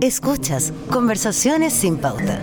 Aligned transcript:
Escuchas 0.00 0.72
Conversaciones 0.90 1.72
sin 1.72 1.96
pauta. 1.96 2.38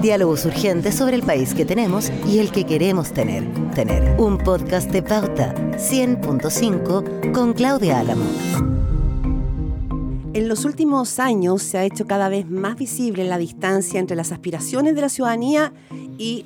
Diálogos 0.00 0.44
urgentes 0.44 0.94
sobre 0.94 1.16
el 1.16 1.22
país 1.22 1.54
que 1.54 1.64
tenemos 1.64 2.10
y 2.26 2.38
el 2.38 2.52
que 2.52 2.64
queremos 2.64 3.12
tener. 3.12 3.46
Tener 3.74 4.20
un 4.20 4.38
podcast 4.38 4.90
de 4.90 5.02
pauta 5.02 5.54
100.5 5.72 7.32
con 7.32 7.52
Claudia 7.52 8.00
Álamo. 8.00 8.24
En 10.32 10.48
los 10.48 10.64
últimos 10.64 11.18
años 11.18 11.62
se 11.62 11.78
ha 11.78 11.84
hecho 11.84 12.06
cada 12.06 12.28
vez 12.28 12.48
más 12.48 12.76
visible 12.76 13.24
la 13.24 13.36
distancia 13.36 13.98
entre 13.98 14.16
las 14.16 14.30
aspiraciones 14.30 14.94
de 14.94 15.00
la 15.00 15.08
ciudadanía 15.08 15.72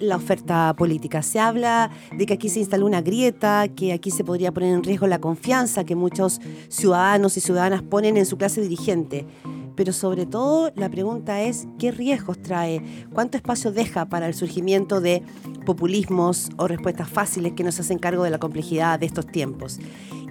la 0.00 0.16
oferta 0.16 0.74
política. 0.76 1.22
Se 1.22 1.40
habla 1.40 1.90
de 2.16 2.26
que 2.26 2.34
aquí 2.34 2.48
se 2.48 2.60
instaló 2.60 2.86
una 2.86 3.02
grieta, 3.02 3.66
que 3.68 3.92
aquí 3.92 4.10
se 4.10 4.24
podría 4.24 4.52
poner 4.52 4.72
en 4.72 4.84
riesgo 4.84 5.06
la 5.06 5.20
confianza 5.20 5.84
que 5.84 5.96
muchos 5.96 6.40
ciudadanos 6.68 7.36
y 7.36 7.40
ciudadanas 7.40 7.82
ponen 7.82 8.16
en 8.16 8.26
su 8.26 8.36
clase 8.36 8.60
dirigente. 8.60 9.26
Pero 9.74 9.92
sobre 9.92 10.26
todo 10.26 10.70
la 10.76 10.88
pregunta 10.88 11.42
es 11.42 11.66
qué 11.78 11.90
riesgos 11.90 12.40
trae, 12.40 12.80
cuánto 13.12 13.36
espacio 13.36 13.72
deja 13.72 14.06
para 14.08 14.28
el 14.28 14.34
surgimiento 14.34 15.00
de 15.00 15.22
populismos 15.66 16.50
o 16.56 16.68
respuestas 16.68 17.08
fáciles 17.08 17.54
que 17.54 17.64
nos 17.64 17.80
hacen 17.80 17.98
cargo 17.98 18.22
de 18.22 18.30
la 18.30 18.38
complejidad 18.38 19.00
de 19.00 19.06
estos 19.06 19.26
tiempos. 19.26 19.80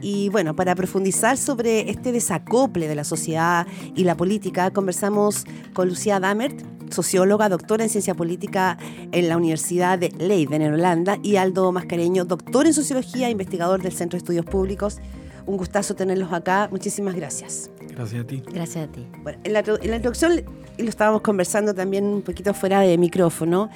Y 0.01 0.29
bueno, 0.29 0.55
para 0.55 0.75
profundizar 0.75 1.37
sobre 1.37 1.89
este 1.89 2.11
desacople 2.11 2.87
de 2.87 2.95
la 2.95 3.03
sociedad 3.03 3.67
y 3.95 4.03
la 4.03 4.15
política, 4.15 4.71
conversamos 4.71 5.45
con 5.73 5.89
Lucía 5.89 6.19
Damert, 6.19 6.61
socióloga, 6.93 7.49
doctora 7.49 7.83
en 7.83 7.89
ciencia 7.89 8.13
política 8.13 8.77
en 9.11 9.27
la 9.27 9.35
Universidad 9.35 9.99
de 9.99 10.09
Leiden, 10.09 10.61
en 10.61 10.73
Holanda, 10.73 11.17
y 11.21 11.35
Aldo 11.35 11.71
Mascareño, 11.71 12.25
doctor 12.25 12.65
en 12.65 12.73
sociología, 12.73 13.29
investigador 13.29 13.81
del 13.81 13.91
Centro 13.91 14.17
de 14.17 14.19
Estudios 14.19 14.45
Públicos. 14.45 14.99
Un 15.45 15.57
gustazo 15.57 15.93
tenerlos 15.93 16.31
acá. 16.31 16.69
Muchísimas 16.71 17.15
gracias. 17.15 17.69
Gracias 17.89 18.23
a 18.23 18.27
ti. 18.27 18.41
Gracias 18.53 18.87
a 18.87 18.91
ti. 18.91 19.05
Bueno, 19.23 19.39
en 19.43 19.53
la, 19.53 19.59
en 19.59 19.89
la 19.89 19.95
introducción, 19.97 20.41
y 20.77 20.83
lo 20.83 20.89
estábamos 20.89 21.21
conversando 21.21 21.73
también 21.73 22.05
un 22.05 22.21
poquito 22.21 22.53
fuera 22.53 22.79
de 22.79 22.97
micrófono, 22.97 23.69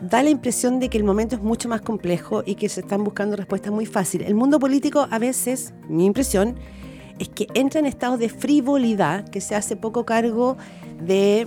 da 0.00 0.22
la 0.22 0.30
impresión 0.30 0.80
de 0.80 0.88
que 0.88 0.98
el 0.98 1.04
momento 1.04 1.36
es 1.36 1.42
mucho 1.42 1.68
más 1.68 1.80
complejo 1.80 2.42
y 2.44 2.56
que 2.56 2.68
se 2.68 2.80
están 2.80 3.04
buscando 3.04 3.36
respuestas 3.36 3.72
muy 3.72 3.86
fáciles. 3.86 4.26
El 4.26 4.34
mundo 4.34 4.58
político 4.58 5.06
a 5.10 5.18
veces, 5.18 5.74
mi 5.88 6.06
impresión, 6.06 6.56
es 7.18 7.28
que 7.28 7.46
entra 7.54 7.78
en 7.78 7.86
estados 7.86 8.18
de 8.18 8.28
frivolidad, 8.28 9.28
que 9.28 9.40
se 9.40 9.54
hace 9.54 9.76
poco 9.76 10.04
cargo 10.04 10.56
de 11.00 11.46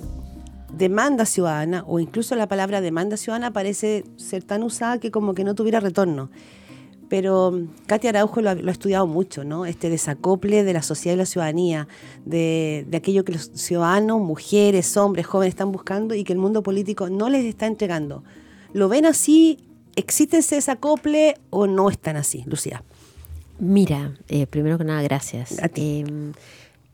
demanda 0.77 1.25
ciudadana, 1.25 1.83
o 1.87 1.99
incluso 1.99 2.35
la 2.35 2.47
palabra 2.47 2.81
demanda 2.81 3.17
ciudadana 3.17 3.51
parece 3.51 4.03
ser 4.17 4.43
tan 4.43 4.63
usada 4.63 4.99
que 4.99 5.11
como 5.11 5.33
que 5.33 5.43
no 5.43 5.55
tuviera 5.55 5.79
retorno. 5.79 6.29
Pero 7.09 7.51
mm, 7.51 7.85
Katia 7.85 8.09
Araujo 8.09 8.41
lo 8.41 8.49
ha, 8.49 8.53
estudiado 8.53 9.07
mucho, 9.07 9.43
¿no? 9.43 9.65
Este 9.65 9.89
desacople 9.89 10.63
de 10.63 10.73
la 10.73 10.81
sociedad 10.81 11.15
y 11.15 11.19
la 11.19 11.25
ciudadanía, 11.25 11.87
de, 12.25 12.85
de, 12.89 12.97
aquello 12.97 13.23
que 13.23 13.33
los 13.33 13.51
ciudadanos, 13.53 14.19
mujeres, 14.21 14.95
hombres, 14.97 15.25
jóvenes 15.25 15.53
están 15.53 15.71
buscando 15.71 16.15
y 16.15 16.23
que 16.23 16.33
el 16.33 16.39
mundo 16.39 16.63
político 16.63 17.09
no 17.09 17.29
les 17.29 17.45
está 17.45 17.67
entregando. 17.67 18.23
¿Lo 18.73 18.89
ven 18.89 19.05
así? 19.05 19.59
¿Existe 19.95 20.37
ese 20.37 20.55
desacople 20.55 21.37
o 21.49 21.67
no 21.67 21.89
están 21.89 22.17
así, 22.17 22.43
Lucía? 22.45 22.83
Mira, 23.59 24.13
eh, 24.27 24.47
primero 24.47 24.77
que 24.77 24.83
nada, 24.83 25.01
gracias. 25.01 25.63
A 25.63 25.69
ti. 25.69 26.03
Eh, 26.05 26.31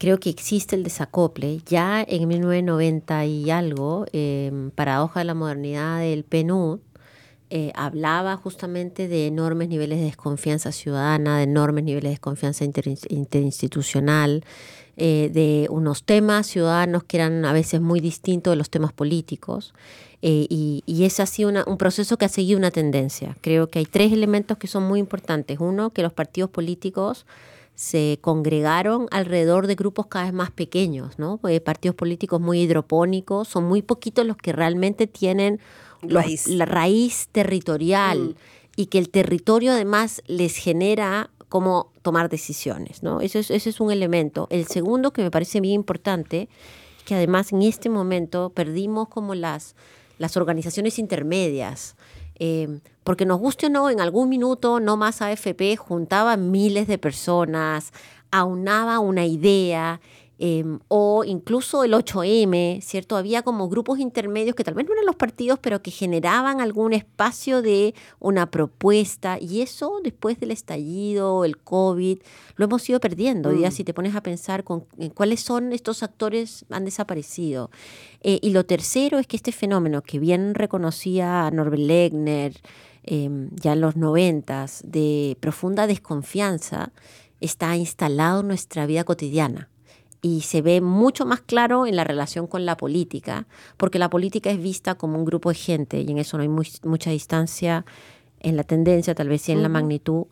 creo 0.01 0.19
que 0.19 0.31
existe 0.31 0.75
el 0.75 0.81
desacople. 0.81 1.61
Ya 1.67 2.01
en 2.01 2.27
1990 2.27 3.23
y 3.27 3.51
algo, 3.51 4.07
eh, 4.13 4.51
Paradoja 4.73 5.19
de 5.19 5.25
la 5.25 5.35
Modernidad 5.35 5.99
del 5.99 6.23
PNUD 6.23 6.79
eh, 7.51 7.71
hablaba 7.75 8.35
justamente 8.35 9.07
de 9.07 9.27
enormes 9.27 9.69
niveles 9.69 9.99
de 9.99 10.05
desconfianza 10.05 10.71
ciudadana, 10.71 11.37
de 11.37 11.43
enormes 11.43 11.83
niveles 11.83 12.05
de 12.05 12.13
desconfianza 12.13 12.65
interinstitucional, 12.65 14.43
eh, 14.97 15.29
de 15.31 15.67
unos 15.69 16.03
temas 16.03 16.47
ciudadanos 16.47 17.03
que 17.03 17.17
eran 17.17 17.45
a 17.45 17.53
veces 17.53 17.79
muy 17.79 17.99
distintos 17.99 18.53
de 18.53 18.55
los 18.55 18.71
temas 18.71 18.93
políticos. 18.93 19.75
Eh, 20.23 20.47
y, 20.49 20.81
y 20.87 21.03
es 21.03 21.19
así 21.19 21.45
una, 21.45 21.63
un 21.67 21.77
proceso 21.77 22.17
que 22.17 22.25
ha 22.25 22.29
seguido 22.29 22.57
una 22.57 22.71
tendencia. 22.71 23.37
Creo 23.41 23.69
que 23.69 23.77
hay 23.77 23.85
tres 23.85 24.11
elementos 24.11 24.57
que 24.57 24.65
son 24.65 24.81
muy 24.81 24.99
importantes. 24.99 25.59
Uno, 25.59 25.91
que 25.91 26.01
los 26.01 26.13
partidos 26.13 26.49
políticos 26.49 27.27
se 27.75 28.19
congregaron 28.21 29.07
alrededor 29.11 29.67
de 29.67 29.75
grupos 29.75 30.07
cada 30.07 30.25
vez 30.25 30.33
más 30.33 30.51
pequeños, 30.51 31.17
¿no? 31.17 31.39
partidos 31.63 31.95
políticos 31.95 32.39
muy 32.39 32.61
hidropónicos, 32.61 33.47
son 33.47 33.65
muy 33.65 33.81
poquitos 33.81 34.25
los 34.25 34.37
que 34.37 34.53
realmente 34.53 35.07
tienen 35.07 35.59
raíz. 36.01 36.47
la 36.47 36.65
raíz 36.65 37.27
territorial 37.31 38.19
mm. 38.19 38.35
y 38.75 38.85
que 38.87 38.99
el 38.99 39.09
territorio 39.09 39.71
además 39.71 40.21
les 40.27 40.57
genera 40.57 41.29
cómo 41.49 41.91
tomar 42.01 42.29
decisiones, 42.29 43.03
¿no? 43.03 43.19
Eso 43.19 43.37
es, 43.37 43.51
ese 43.51 43.69
es 43.69 43.81
un 43.81 43.91
elemento. 43.91 44.47
El 44.51 44.67
segundo 44.67 45.11
que 45.11 45.21
me 45.21 45.31
parece 45.31 45.59
bien 45.59 45.75
importante, 45.75 46.47
que 47.03 47.13
además 47.13 47.51
en 47.51 47.61
este 47.63 47.89
momento 47.89 48.51
perdimos 48.51 49.09
como 49.09 49.35
las, 49.35 49.75
las 50.17 50.37
organizaciones 50.37 50.97
intermedias, 50.97 51.97
eh, 52.39 52.79
porque 53.03 53.25
nos 53.25 53.39
guste 53.39 53.67
o 53.67 53.69
no, 53.69 53.89
en 53.89 53.99
algún 53.99 54.29
minuto 54.29 54.79
No 54.79 54.97
Más 54.97 55.21
AFP 55.21 55.75
juntaba 55.77 56.37
miles 56.37 56.87
de 56.87 56.97
personas, 56.97 57.91
aunaba 58.31 58.99
una 58.99 59.25
idea, 59.25 60.01
em, 60.41 60.79
o 60.87 61.23
incluso 61.23 61.83
el 61.83 61.93
8M, 61.93 62.81
¿cierto? 62.81 63.15
Había 63.15 63.43
como 63.43 63.69
grupos 63.69 63.99
intermedios 63.99 64.55
que 64.55 64.63
tal 64.63 64.73
vez 64.73 64.85
no 64.85 64.93
eran 64.93 65.05
los 65.05 65.15
partidos, 65.15 65.59
pero 65.59 65.81
que 65.81 65.91
generaban 65.91 66.59
algún 66.59 66.93
espacio 66.93 67.61
de 67.61 67.93
una 68.19 68.49
propuesta, 68.51 69.37
y 69.39 69.61
eso 69.61 69.99
después 70.03 70.39
del 70.39 70.51
estallido, 70.51 71.45
el 71.45 71.57
COVID, 71.57 72.19
lo 72.55 72.65
hemos 72.65 72.89
ido 72.89 72.99
perdiendo. 72.99 73.51
Mm. 73.51 73.71
si 73.71 73.83
te 73.83 73.93
pones 73.93 74.15
a 74.15 74.21
pensar 74.21 74.63
con 74.63 74.85
cuáles 75.13 75.41
son 75.41 75.71
estos 75.71 76.03
actores, 76.03 76.65
han 76.69 76.85
desaparecido. 76.85 77.69
Eh, 78.21 78.39
y 78.41 78.49
lo 78.49 78.65
tercero 78.65 79.19
es 79.19 79.27
que 79.27 79.37
este 79.37 79.51
fenómeno 79.51 80.01
que 80.01 80.19
bien 80.19 80.55
reconocía 80.55 81.49
Norbert 81.51 81.81
Legner, 81.81 82.53
Em, 83.03 83.49
ya 83.55 83.73
en 83.73 83.81
los 83.81 83.95
noventas 83.95 84.83
de 84.85 85.35
profunda 85.39 85.87
desconfianza 85.87 86.91
está 87.39 87.75
instalado 87.75 88.41
en 88.41 88.47
nuestra 88.47 88.85
vida 88.85 89.03
cotidiana 89.03 89.69
y 90.21 90.41
se 90.41 90.61
ve 90.61 90.81
mucho 90.81 91.25
más 91.25 91.41
claro 91.41 91.87
en 91.87 91.95
la 91.95 92.03
relación 92.03 92.47
con 92.47 92.65
la 92.65 92.77
política, 92.77 93.47
porque 93.77 93.99
la 93.99 94.09
política 94.09 94.51
es 94.51 94.61
vista 94.61 94.95
como 94.95 95.17
un 95.17 95.25
grupo 95.25 95.49
de 95.49 95.55
gente 95.55 96.01
y 96.01 96.11
en 96.11 96.19
eso 96.19 96.37
no 96.37 96.43
hay 96.43 96.49
mucha 96.49 97.09
distancia 97.09 97.85
en 98.39 98.55
la 98.55 98.63
tendencia, 98.63 99.15
tal 99.15 99.29
vez 99.29 99.41
sí 99.43 99.51
en 99.51 99.63
la 99.63 99.69
magnitud, 99.69 100.25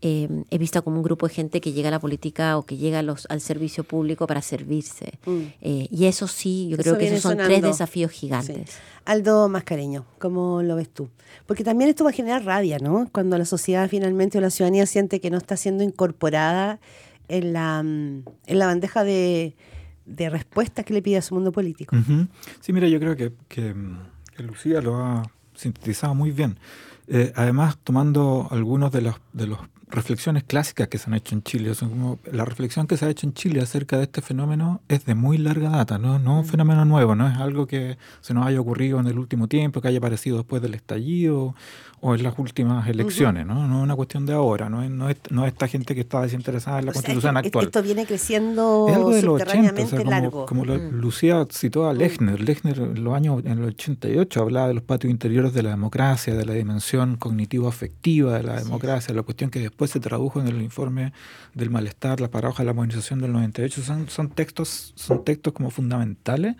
eh, 0.00 0.28
es 0.50 0.58
vista 0.60 0.80
como 0.82 0.96
un 0.96 1.02
grupo 1.02 1.26
de 1.26 1.34
gente 1.34 1.60
que 1.60 1.72
llega 1.72 1.88
a 1.88 1.90
la 1.90 1.98
política 1.98 2.56
o 2.56 2.64
que 2.64 2.76
llega 2.76 3.02
los, 3.02 3.26
al 3.30 3.40
servicio 3.40 3.82
público 3.82 4.28
para 4.28 4.42
servirse. 4.42 5.18
Mm. 5.26 5.40
Eh, 5.60 5.88
y 5.90 6.06
eso 6.06 6.28
sí, 6.28 6.68
yo 6.70 6.76
creo 6.76 6.98
que 6.98 7.08
esos 7.08 7.22
son 7.22 7.36
tres 7.36 7.62
desafíos 7.62 8.12
gigantes. 8.12 8.78
Aldo 9.04 9.48
Mascareño, 9.48 10.04
¿cómo 10.18 10.62
lo 10.62 10.76
ves 10.76 10.88
tú? 10.88 11.08
Porque 11.46 11.64
también 11.64 11.90
esto 11.90 12.04
va 12.04 12.10
a 12.10 12.12
generar 12.12 12.44
rabia, 12.44 12.78
¿no? 12.78 13.08
Cuando 13.10 13.36
la 13.38 13.44
sociedad 13.44 13.88
finalmente 13.88 14.38
o 14.38 14.40
la 14.40 14.50
ciudadanía 14.50 14.86
siente 14.86 15.20
que 15.20 15.30
no 15.30 15.38
está 15.38 15.56
siendo 15.56 15.82
incorporada 15.82 16.78
en 17.28 17.52
la, 17.52 17.82
mm, 17.82 18.24
en 18.46 18.58
la 18.58 18.66
bandeja 18.66 19.04
de, 19.04 19.56
de 20.06 20.30
respuestas 20.30 20.84
que 20.84 20.94
le 20.94 21.02
pide 21.02 21.18
a 21.18 21.22
su 21.22 21.34
mundo 21.34 21.52
político. 21.52 21.96
Sí, 22.60 22.72
mira, 22.72 22.88
yo 22.88 22.98
creo 22.98 23.16
que, 23.16 23.32
que, 23.48 23.74
que 24.36 24.42
Lucía 24.42 24.80
lo 24.80 24.96
ha 24.96 25.22
sintetizado 25.54 26.14
muy 26.14 26.30
bien. 26.30 26.58
Eh, 27.08 27.32
además, 27.36 27.78
tomando 27.82 28.48
algunos 28.50 28.92
de 28.92 29.02
los, 29.02 29.16
de 29.32 29.46
los 29.46 29.58
reflexiones 29.90 30.44
clásicas 30.44 30.88
que 30.88 30.98
se 30.98 31.08
han 31.08 31.14
hecho 31.14 31.34
en 31.34 31.42
Chile. 31.42 31.74
Son 31.74 31.90
como, 31.90 32.18
la 32.30 32.44
reflexión 32.44 32.86
que 32.86 32.96
se 32.96 33.06
ha 33.06 33.10
hecho 33.10 33.26
en 33.26 33.34
Chile 33.34 33.60
acerca 33.60 33.96
de 33.96 34.04
este 34.04 34.22
fenómeno 34.22 34.80
es 34.88 35.04
de 35.04 35.14
muy 35.14 35.38
larga 35.38 35.70
data, 35.70 35.98
no, 35.98 36.18
no 36.18 36.38
es 36.38 36.44
un 36.44 36.46
mm. 36.46 36.50
fenómeno 36.50 36.84
nuevo, 36.84 37.14
no 37.14 37.28
es 37.28 37.36
algo 37.38 37.66
que 37.66 37.98
se 38.20 38.34
nos 38.34 38.46
haya 38.46 38.60
ocurrido 38.60 39.00
en 39.00 39.06
el 39.06 39.18
último 39.18 39.48
tiempo, 39.48 39.80
que 39.80 39.88
haya 39.88 39.98
aparecido 39.98 40.36
después 40.38 40.62
del 40.62 40.74
estallido 40.74 41.54
o 42.00 42.14
en 42.14 42.22
las 42.22 42.38
últimas 42.38 42.86
elecciones, 42.88 43.44
¿no? 43.44 43.66
No 43.66 43.78
es 43.78 43.82
una 43.82 43.96
cuestión 43.96 44.24
de 44.24 44.32
ahora, 44.32 44.68
no 44.68 44.82
es, 44.82 44.90
no 44.90 45.10
es, 45.10 45.16
no 45.30 45.46
esta 45.46 45.66
gente 45.66 45.94
que 45.94 46.02
está 46.02 46.20
desinteresada 46.20 46.78
en 46.78 46.86
la 46.86 46.92
constitución 46.92 47.36
actual. 47.36 47.66
Esto 47.66 47.82
viene 47.82 48.06
creciendo 48.06 48.86
es 48.88 48.94
algo 48.94 49.10
de 49.10 49.22
los 49.22 49.42
80, 49.42 49.96
como, 49.96 50.10
largo. 50.10 50.46
Como 50.46 50.64
mm. 50.64 50.90
Lucía 50.92 51.46
citó 51.50 51.88
a 51.88 51.94
mm. 51.94 51.96
Lechner, 51.96 52.40
Lechner 52.40 52.78
en 52.78 53.02
los 53.02 53.14
años 53.14 53.42
en 53.44 53.58
el 53.58 53.64
88 53.64 54.42
hablaba 54.42 54.68
de 54.68 54.74
los 54.74 54.84
patios 54.84 55.10
interiores 55.10 55.52
de 55.54 55.62
la 55.62 55.70
democracia, 55.70 56.34
de 56.34 56.44
la 56.44 56.52
dimensión 56.52 57.16
cognitivo-afectiva 57.16 58.36
de 58.36 58.42
la 58.44 58.62
democracia, 58.62 59.12
la 59.14 59.22
cuestión 59.22 59.50
que 59.50 59.60
después 59.60 59.77
se 59.86 60.00
tradujo 60.00 60.40
en 60.40 60.48
el 60.48 60.60
informe 60.62 61.12
del 61.54 61.70
malestar, 61.70 62.20
la 62.20 62.30
paradoja 62.30 62.62
de 62.62 62.66
la 62.66 62.74
modernización 62.74 63.20
del 63.20 63.32
98, 63.32 63.82
son, 63.82 64.08
son 64.08 64.30
textos, 64.30 64.92
son 64.96 65.24
textos 65.24 65.52
como 65.52 65.70
fundamentales 65.70 66.56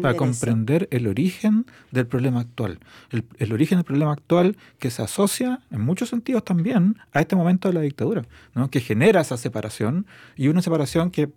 para, 0.00 0.14
comprender 0.14 0.88
el 0.90 1.06
origen 1.06 1.66
del 1.90 2.06
problema 2.06 2.40
actual. 2.40 2.78
El, 3.10 3.52
origen 3.52 3.78
del 3.78 3.84
problema 3.84 4.12
actual 4.12 4.56
que 4.78 4.90
se 4.90 5.02
asocia, 5.02 5.60
en 5.70 5.80
muchos 5.80 6.08
sentidos 6.08 6.44
también, 6.44 6.96
a 7.12 7.20
este 7.20 7.36
momento 7.36 7.68
de 7.68 7.74
la 7.74 7.80
dictadura, 7.80 8.22
¿no? 8.54 8.70
que 8.70 8.80
genera 8.80 9.20
esa 9.20 9.36
separación 9.36 10.06
y 10.36 10.48
una 10.48 10.62
separación 10.62 11.10
que, 11.10 11.30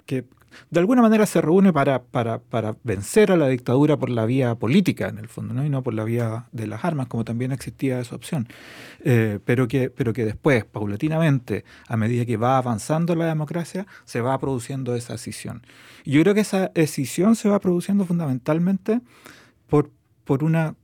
de 0.70 0.80
alguna 0.80 1.02
manera 1.02 1.26
se 1.26 1.42
reúne 1.42 1.74
para, 1.74 2.04
para, 2.04 2.40
para, 2.40 2.76
vencer 2.84 3.32
a 3.32 3.38
la 3.38 3.48
dictadura 3.48 3.98
por 3.98 4.10
la 4.10 4.26
vía 4.26 4.56
política, 4.56 5.08
en 5.08 5.18
el 5.18 5.28
fondo, 5.28 5.54
¿no? 5.54 5.66
y 5.66 5.70
no 5.70 5.84
por 5.84 5.94
la 5.94 6.04
vía 6.04 6.48
de 6.52 6.68
las 6.68 6.86
armas, 6.86 7.08
como 7.08 7.26
también 7.26 7.52
existía 7.52 8.00
esa 8.00 8.16
opción. 8.16 8.48
Eh, 9.04 9.40
pero, 9.46 9.68
que, 9.68 9.90
pero 9.90 10.14
que 10.14 10.26
después, 10.26 10.66
paulatinamente, 10.66 11.66
a 11.88 11.98
medida 11.98 12.26
que 12.26 12.38
va 12.38 12.58
avanzando 12.58 13.16
la 13.16 13.26
democracia, 13.26 13.88
se 14.06 14.22
va 14.22 14.38
produciendo 14.40 14.96
esa 14.96 15.16
escisión. 15.16 15.64
Y 16.04 16.12
yo 16.12 16.22
creo 16.22 16.34
que 16.34 16.42
esa 16.42 16.72
escisión 16.76 17.36
se 17.36 17.50
va 17.50 17.60
produciendo 17.60 18.06
fundamentalmente 18.06 19.02
por, 19.68 19.92
por 20.24 20.44
una 20.44 20.76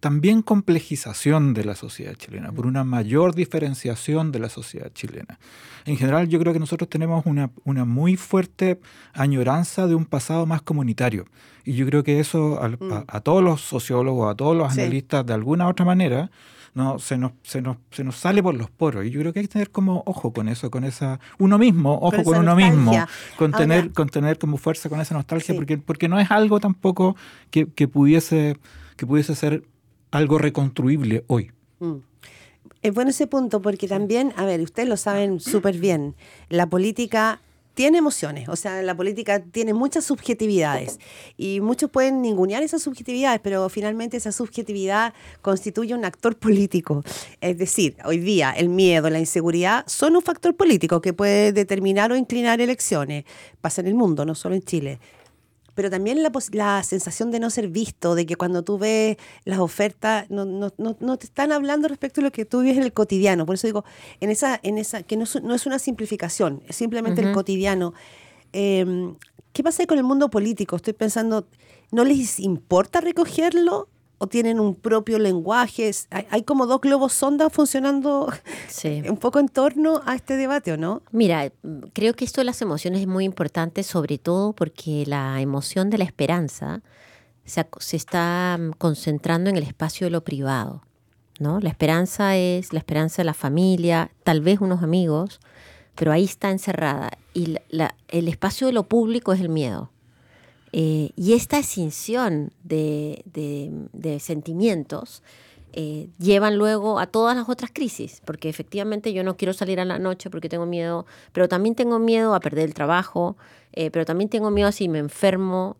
también 0.00 0.42
complejización 0.42 1.54
de 1.54 1.64
la 1.64 1.74
sociedad 1.74 2.14
chilena, 2.14 2.52
por 2.52 2.66
una 2.66 2.84
mayor 2.84 3.34
diferenciación 3.34 4.30
de 4.30 4.38
la 4.38 4.48
sociedad 4.48 4.92
chilena. 4.92 5.38
En 5.84 5.96
general, 5.96 6.28
yo 6.28 6.38
creo 6.38 6.52
que 6.52 6.60
nosotros 6.60 6.88
tenemos 6.88 7.26
una, 7.26 7.50
una 7.64 7.84
muy 7.84 8.16
fuerte 8.16 8.78
añoranza 9.12 9.86
de 9.86 9.94
un 9.94 10.04
pasado 10.04 10.46
más 10.46 10.62
comunitario. 10.62 11.26
Y 11.64 11.74
yo 11.74 11.86
creo 11.86 12.04
que 12.04 12.20
eso 12.20 12.62
a, 12.62 12.68
mm. 12.68 13.22
todos 13.22 13.42
los 13.42 13.60
sociólogos, 13.60 14.30
a 14.30 14.36
todos 14.36 14.56
los 14.56 14.72
analistas, 14.72 15.26
de 15.26 15.34
alguna 15.34 15.66
u 15.66 15.70
otra 15.70 15.84
manera, 15.84 16.30
no 16.74 16.98
se 16.98 17.18
nos, 17.18 17.32
se 17.42 17.60
nos, 17.60 17.78
se 17.90 18.04
nos 18.04 18.16
sale 18.16 18.42
por 18.42 18.54
los 18.54 18.70
poros. 18.70 19.04
Y 19.04 19.10
yo 19.10 19.20
creo 19.20 19.32
que 19.32 19.40
hay 19.40 19.46
que 19.46 19.52
tener 19.52 19.70
como 19.70 20.02
ojo 20.06 20.32
con 20.32 20.48
eso, 20.48 20.70
con 20.70 20.84
esa, 20.84 21.18
uno 21.38 21.58
mismo, 21.58 21.98
ojo 22.00 22.22
con, 22.22 22.38
uno 22.38 22.54
mismo, 22.54 22.92
con 23.36 23.50
tener, 23.52 23.92
con 23.92 24.08
tener 24.08 24.38
como 24.38 24.58
fuerza 24.58 24.88
con 24.88 25.00
esa 25.00 25.14
nostalgia, 25.14 25.54
porque, 25.54 25.78
porque 25.78 26.08
no 26.08 26.20
es 26.20 26.30
algo 26.30 26.60
tampoco 26.60 27.16
que, 27.50 27.66
que 27.66 27.88
pudiese, 27.88 28.56
que 28.96 29.06
pudiese 29.06 29.34
ser 29.34 29.64
algo 30.10 30.38
reconstruible 30.38 31.24
hoy. 31.26 31.50
Mm. 31.80 31.96
Es 32.82 32.94
bueno 32.94 33.10
ese 33.10 33.26
punto 33.26 33.60
porque 33.60 33.88
también, 33.88 34.32
a 34.36 34.44
ver, 34.44 34.60
ustedes 34.60 34.88
lo 34.88 34.96
saben 34.96 35.40
súper 35.40 35.78
bien, 35.78 36.14
la 36.48 36.68
política 36.68 37.40
tiene 37.74 37.98
emociones, 37.98 38.48
o 38.48 38.56
sea, 38.56 38.82
la 38.82 38.96
política 38.96 39.40
tiene 39.40 39.72
muchas 39.72 40.04
subjetividades 40.04 40.98
y 41.36 41.60
muchos 41.60 41.88
pueden 41.90 42.22
ningunear 42.22 42.60
esas 42.64 42.82
subjetividades, 42.82 43.40
pero 43.40 43.68
finalmente 43.68 44.16
esa 44.16 44.32
subjetividad 44.32 45.14
constituye 45.42 45.94
un 45.94 46.04
actor 46.04 46.36
político. 46.36 47.04
Es 47.40 47.56
decir, 47.56 47.96
hoy 48.04 48.18
día 48.18 48.50
el 48.50 48.68
miedo, 48.68 49.10
la 49.10 49.20
inseguridad 49.20 49.84
son 49.86 50.16
un 50.16 50.22
factor 50.22 50.56
político 50.56 51.00
que 51.00 51.12
puede 51.12 51.52
determinar 51.52 52.10
o 52.10 52.16
inclinar 52.16 52.60
elecciones. 52.60 53.24
Pasa 53.60 53.80
en 53.80 53.86
el 53.86 53.94
mundo, 53.94 54.24
no 54.24 54.34
solo 54.34 54.56
en 54.56 54.62
Chile 54.62 54.98
pero 55.78 55.90
también 55.90 56.24
la, 56.24 56.32
la, 56.54 56.82
sensación 56.82 57.30
de 57.30 57.38
no 57.38 57.50
ser 57.50 57.68
visto, 57.68 58.16
de 58.16 58.26
que 58.26 58.34
cuando 58.34 58.64
tú 58.64 58.78
ves 58.78 59.16
las 59.44 59.60
ofertas 59.60 60.28
no, 60.28 60.44
no, 60.44 60.72
no, 60.76 61.16
te 61.16 61.26
están 61.26 61.52
hablando 61.52 61.86
respecto 61.86 62.20
a 62.20 62.24
lo 62.24 62.32
que 62.32 62.44
tú 62.44 62.62
vives 62.62 62.78
en 62.78 62.82
el 62.82 62.92
cotidiano. 62.92 63.46
Por 63.46 63.54
eso 63.54 63.68
digo, 63.68 63.84
en 64.18 64.30
esa, 64.30 64.58
en 64.64 64.76
esa 64.76 65.04
que 65.04 65.16
no, 65.16 65.22
es 65.22 65.66
una 65.66 65.78
simplificación, 65.78 66.64
es 66.66 66.74
simplemente 66.74 67.20
el 67.20 67.30
cotidiano. 67.30 67.94
Em, 68.52 69.14
¿Qué 69.52 69.62
pasa 69.62 69.86
con 69.86 69.98
el 69.98 70.02
mundo 70.02 70.30
político? 70.30 70.74
Estoy 70.74 70.94
pensando, 70.94 71.46
¿no 71.92 72.02
les 72.02 72.40
importa 72.40 73.00
recogerlo? 73.00 73.86
O 74.18 74.26
tienen 74.26 74.60
un 74.60 74.74
propio 74.74 75.18
lenguaje. 75.18 75.90
Hay, 76.10 76.42
como 76.42 76.66
dos 76.66 76.80
globos 76.80 77.12
sonda 77.12 77.50
funcionando 77.50 78.32
un 79.08 79.16
poco 79.20 79.38
en 79.38 79.48
torno 79.48 80.02
a 80.04 80.14
este 80.14 80.36
debate, 80.36 80.72
¿o 80.72 80.76
no? 80.76 81.02
Mira, 81.12 81.52
creo 81.92 82.14
que 82.14 82.24
esto 82.24 82.40
de 82.40 82.44
las 82.44 82.60
emociones 82.60 83.00
es 83.00 83.06
muy 83.06 83.24
importante, 83.24 83.82
sobre 83.82 84.18
todo 84.18 84.52
porque 84.52 85.04
la 85.06 85.40
emoción 85.40 85.88
de 85.90 85.98
la 85.98 86.04
esperanza 86.04 86.82
se, 87.44 87.66
se 87.78 87.96
está 87.96 88.58
concentrando 88.78 89.50
en 89.50 89.56
el 89.56 89.62
espacio 89.62 90.06
de 90.06 90.10
lo 90.10 90.22
privado. 90.22 90.82
¿no? 91.38 91.60
La 91.60 91.68
esperanza 91.70 92.36
es 92.36 92.72
la 92.72 92.80
esperanza 92.80 93.22
de 93.22 93.26
la 93.26 93.34
familia, 93.34 94.10
tal 94.24 94.40
vez 94.40 94.60
unos 94.60 94.82
amigos, 94.82 95.40
pero 95.94 96.12
ahí 96.12 96.24
está 96.24 96.50
encerrada. 96.50 97.10
Y 97.34 97.56
el 98.08 98.28
espacio 98.28 98.66
de 98.66 98.72
lo 98.72 98.88
público 98.88 99.32
es 99.32 99.40
el 99.40 99.48
miedo. 99.48 99.90
Eh, 100.72 101.10
y 101.16 101.32
esta 101.32 101.58
extinción 101.58 102.52
de, 102.62 103.22
sentimientos 104.20 105.22
eh, 105.72 106.08
llevan 106.18 106.56
luego 106.56 106.98
a 106.98 107.06
todas 107.06 107.36
las 107.36 107.48
otras 107.48 107.70
crisis, 107.72 108.20
porque 108.24 108.48
efectivamente 108.48 109.12
yo 109.12 109.22
no 109.22 109.36
quiero 109.36 109.52
salir 109.52 109.80
a 109.80 109.84
la 109.84 109.98
noche 109.98 110.30
porque 110.30 110.48
tengo 110.48 110.66
miedo, 110.66 111.06
pero 111.32 111.48
también 111.48 111.74
tengo 111.74 111.98
miedo 111.98 112.34
a 112.34 112.40
perder 112.40 112.64
el 112.64 112.74
trabajo, 112.74 113.36
eh, 113.72 113.90
pero 113.90 114.04
también 114.04 114.28
tengo 114.28 114.50
miedo 114.50 114.68
a 114.68 114.72
si 114.72 114.88
me 114.88 114.98
enfermo, 114.98 115.76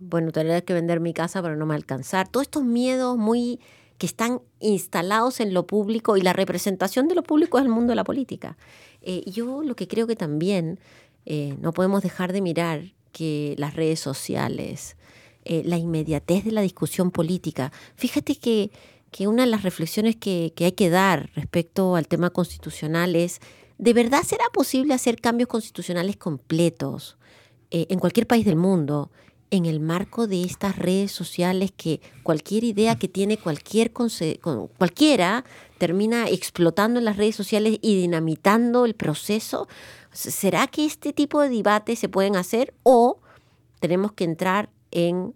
bueno, 0.00 0.32
tener 0.32 0.64
que 0.64 0.74
vender 0.74 1.00
mi 1.00 1.14
casa 1.14 1.40
para 1.42 1.56
no 1.56 1.66
me 1.66 1.74
alcanzar. 1.74 2.28
Todos 2.28 2.44
estos 2.44 2.64
miedos 2.64 3.16
muy 3.16 3.60
que 3.98 4.06
están 4.06 4.40
instalados 4.58 5.38
en 5.38 5.54
lo 5.54 5.66
público 5.66 6.16
y 6.16 6.20
la 6.20 6.32
representación 6.32 7.06
de 7.06 7.14
lo 7.14 7.22
público 7.22 7.58
es 7.58 7.64
el 7.64 7.70
mundo 7.70 7.92
de 7.92 7.96
la 7.96 8.04
política. 8.04 8.56
yo 9.26 9.62
lo 9.62 9.76
que 9.76 9.86
creo 9.86 10.06
que 10.06 10.16
también 10.16 10.80
no 11.60 11.72
podemos 11.72 12.02
dejar 12.02 12.32
de 12.32 12.40
mirar 12.40 12.92
que 13.12 13.54
las 13.58 13.74
redes 13.74 14.00
sociales, 14.00 14.96
eh, 15.44 15.62
la 15.64 15.76
inmediatez 15.76 16.44
de 16.44 16.52
la 16.52 16.62
discusión 16.62 17.10
política. 17.10 17.72
Fíjate 17.96 18.36
que, 18.36 18.70
que 19.10 19.28
una 19.28 19.44
de 19.44 19.50
las 19.50 19.62
reflexiones 19.62 20.16
que, 20.16 20.52
hay 20.58 20.72
que 20.72 20.90
dar 20.90 21.30
respecto 21.34 21.96
al 21.96 22.08
tema 22.08 22.30
constitucional 22.30 23.14
es, 23.14 23.40
¿de 23.78 23.92
verdad 23.92 24.22
será 24.22 24.44
posible 24.52 24.94
hacer 24.94 25.20
cambios 25.20 25.48
constitucionales 25.48 26.16
completos 26.16 27.16
eh, 27.70 27.86
en 27.90 27.98
cualquier 27.98 28.26
país 28.26 28.44
del 28.44 28.56
mundo? 28.56 29.10
en 29.52 29.66
el 29.66 29.80
marco 29.80 30.26
de 30.26 30.44
estas 30.44 30.76
redes 30.76 31.12
sociales 31.12 31.72
que 31.76 32.00
cualquier 32.22 32.64
idea 32.64 32.96
que 32.96 33.06
tiene 33.06 33.36
cualquier 33.36 33.92
cualquiera 33.92 35.44
termina 35.76 36.26
explotando 36.26 36.98
en 36.98 37.04
las 37.04 37.18
redes 37.18 37.36
sociales 37.36 37.78
y 37.82 38.00
dinamitando 38.00 38.86
el 38.86 38.94
proceso. 38.94 39.68
¿Será 40.12 40.66
que 40.66 40.84
este 40.84 41.12
tipo 41.12 41.40
de 41.40 41.48
debates 41.48 41.98
se 41.98 42.08
pueden 42.08 42.36
hacer 42.36 42.74
o 42.82 43.18
tenemos 43.80 44.12
que 44.12 44.24
entrar 44.24 44.70
en 44.90 45.34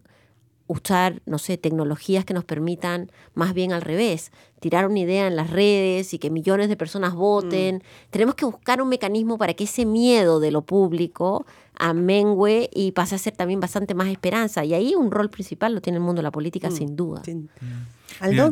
usar, 0.68 1.22
no 1.26 1.38
sé, 1.38 1.58
tecnologías 1.58 2.24
que 2.24 2.34
nos 2.34 2.44
permitan 2.44 3.10
más 3.34 3.54
bien 3.54 3.72
al 3.72 3.82
revés, 3.82 4.32
tirar 4.60 4.88
una 4.88 4.98
idea 4.98 5.26
en 5.26 5.36
las 5.36 5.50
redes 5.50 6.12
y 6.12 6.18
que 6.18 6.30
millones 6.30 6.68
de 6.68 6.76
personas 6.76 7.14
voten. 7.14 7.76
Mm. 7.76 8.10
Tenemos 8.10 8.34
que 8.34 8.44
buscar 8.44 8.82
un 8.82 8.88
mecanismo 8.88 9.38
para 9.38 9.54
que 9.54 9.64
ese 9.64 9.86
miedo 9.86 10.40
de 10.40 10.50
lo 10.50 10.62
público 10.62 11.46
amengue 11.78 12.68
y 12.74 12.92
pase 12.92 13.14
a 13.14 13.18
ser 13.18 13.36
también 13.36 13.60
bastante 13.60 13.94
más 13.94 14.08
esperanza. 14.08 14.64
Y 14.64 14.74
ahí 14.74 14.94
un 14.94 15.10
rol 15.10 15.30
principal 15.30 15.74
lo 15.74 15.80
tiene 15.80 15.98
el 15.98 16.04
mundo 16.04 16.20
de 16.20 16.24
la 16.24 16.32
política, 16.32 16.68
mm. 16.68 16.72
sin 16.72 16.96
duda. 16.96 17.22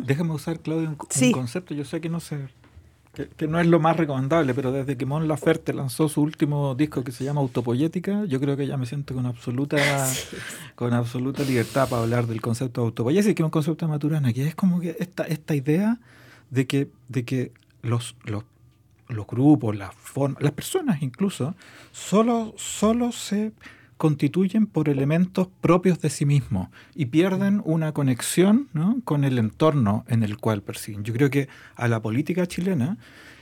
déjame 0.05 0.33
usar, 0.33 0.59
Claudio, 0.61 0.89
un, 0.89 0.95
concepto. 0.95 1.73
Yo 1.73 1.83
sé 1.83 1.99
que 1.99 2.09
no 2.09 2.19
sé 2.19 2.47
que, 3.15 3.47
no 3.47 3.59
es 3.59 3.67
lo 3.67 3.79
más 3.79 3.97
recomendable, 3.97 4.53
pero 4.53 4.71
desde 4.71 4.97
que 4.97 5.05
Mon 5.05 5.27
Laferte 5.27 5.73
lanzó 5.73 6.09
su 6.09 6.21
último 6.21 6.75
disco 6.75 7.03
que 7.03 7.11
se 7.11 7.23
llama 7.23 7.41
Autopoyética, 7.41 8.25
yo 8.25 8.39
creo 8.39 8.55
que 8.57 8.67
ya 8.67 8.77
me 8.77 8.85
siento 8.85 9.15
con 9.15 9.25
absoluta, 9.25 9.77
con 10.75 10.93
absoluta 10.93 11.43
libertad 11.43 11.89
para 11.89 12.03
hablar 12.03 12.27
del 12.27 12.41
concepto 12.41 12.81
de 12.81 12.87
autopoyética, 12.87 13.33
que 13.33 13.41
es 13.41 13.45
un 13.45 13.51
concepto 13.51 13.85
de 13.85 13.91
Maturana, 13.91 14.33
que 14.33 14.47
es 14.47 14.55
como 14.55 14.79
que 14.79 14.95
esta, 14.99 15.23
esta 15.23 15.55
idea 15.55 15.99
de 16.49 16.67
que, 16.67 16.89
de 17.07 17.25
que 17.25 17.51
los, 17.81 18.15
los, 18.25 18.43
los 19.07 19.25
grupos, 19.25 19.75
las 19.75 19.95
formas, 19.95 20.41
las 20.43 20.51
personas 20.51 21.01
incluso, 21.01 21.55
solo, 21.91 22.53
solo 22.57 23.11
se 23.11 23.53
constituyen 23.97 24.67
por 24.67 24.89
elementos 24.89 25.47
propios 25.61 25.99
de 25.99 26.09
sí 26.09 26.25
mismos 26.25 26.69
y 26.95 27.07
pierden 27.07 27.61
una 27.63 27.93
conexión 27.93 28.67
con 29.03 29.23
el 29.23 29.39
entorno 29.39 30.05
en 30.07 30.23
el 30.23 30.37
cual 30.37 30.61
persiguen. 30.61 31.03
Yo 31.03 31.13
creo 31.13 31.29
que 31.29 31.47
a 31.75 31.87
la 31.87 32.01
política 32.01 32.45
chilena 32.45 32.97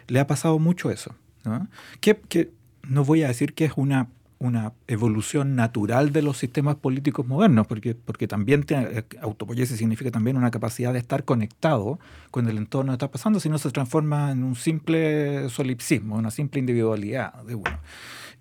le 0.08 0.20
ha 0.20 0.28
pasado 0.28 0.60
mucho 0.60 0.92
eso. 0.92 1.16
¿no? 1.44 1.68
Que, 2.00 2.52
no 2.88 3.06
voy 3.06 3.24
a 3.24 3.28
decir 3.30 3.54
que 3.54 3.64
es 3.64 3.72
una, 3.78 4.10
una 4.40 4.74
evolución 4.88 5.56
natural 5.56 6.12
de 6.12 6.22
los 6.22 6.38
sistemas 6.38 6.76
políticos 6.76 7.26
modernos, 7.26 7.66
porque, 7.66 7.96
porque 7.96 8.28
también 8.28 8.66
eh, 8.68 9.04
autopoyese 9.22 9.78
significa 9.78 10.12
también 10.12 10.36
una 10.36 10.52
capacidad 10.52 10.92
de 10.92 11.00
estar 11.00 11.24
conectado 11.24 11.98
con 12.30 12.50
el 12.50 12.58
entorno 12.58 12.92
que 12.92 12.96
está 12.96 13.10
pasando, 13.10 13.40
si 13.40 13.48
no 13.48 13.58
se 13.58 13.72
transforma 13.72 14.32
en 14.32 14.44
un 14.44 14.56
simple 14.56 15.50
solipsismo, 15.50 16.16
una 16.16 16.30
simple 16.30 16.60
individualidad 16.60 17.42
de 17.44 17.56
uno 17.56 17.80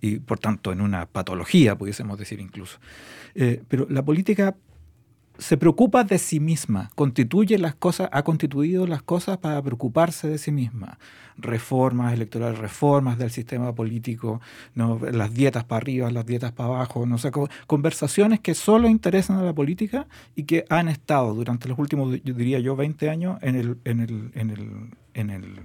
y 0.03 0.19
por 0.19 0.39
tanto 0.39 0.73
en 0.73 0.83
una 0.83 1.07
patología, 1.07 1.79
pudiésemos 1.79 2.19
decir 2.19 2.41
incluso. 2.41 2.79
Eh, 3.35 3.63
pero 3.69 3.87
la 3.89 4.05
política 4.05 4.57
se 5.39 5.57
preocupa 5.57 6.05
de 6.05 6.19
sí 6.19 6.41
misma, 6.41 6.91
constituye 6.95 7.57
las 7.57 7.75
cosas, 7.75 8.09
ha 8.13 8.23
constituido 8.23 8.87
las 8.87 9.03
cosas 9.03 9.39
para 9.39 9.63
preocuparse 9.63 10.29
de 10.29 10.39
sí 10.39 10.53
misma. 10.53 10.99
Reformas 11.39 12.13
electorales, 12.13 12.59
reformas 12.59 13.17
del 13.17 13.31
sistema 13.31 13.75
político, 13.75 14.41
las 14.75 15.33
dietas 15.33 15.65
para 15.65 15.79
arriba, 15.79 16.11
las 16.11 16.27
dietas 16.27 16.53
para 16.53 16.69
abajo, 16.69 17.07
no 17.07 17.17
sé, 17.17 17.31
conversaciones 17.67 18.41
que 18.41 18.55
solo 18.55 18.89
interesan 18.89 19.39
a 19.39 19.43
la 19.43 19.55
política 19.55 20.07
y 20.35 20.43
que 20.45 20.65
han 20.69 20.89
estado 20.89 21.33
durante 21.33 21.69
los 21.69 21.79
últimos, 21.79 22.13
diría 22.23 22.59
yo, 22.59 22.77
20 22.77 23.09
años 23.09 23.39
en 23.41 23.55
el, 23.55 23.79
en 23.85 25.31
el 25.31 25.61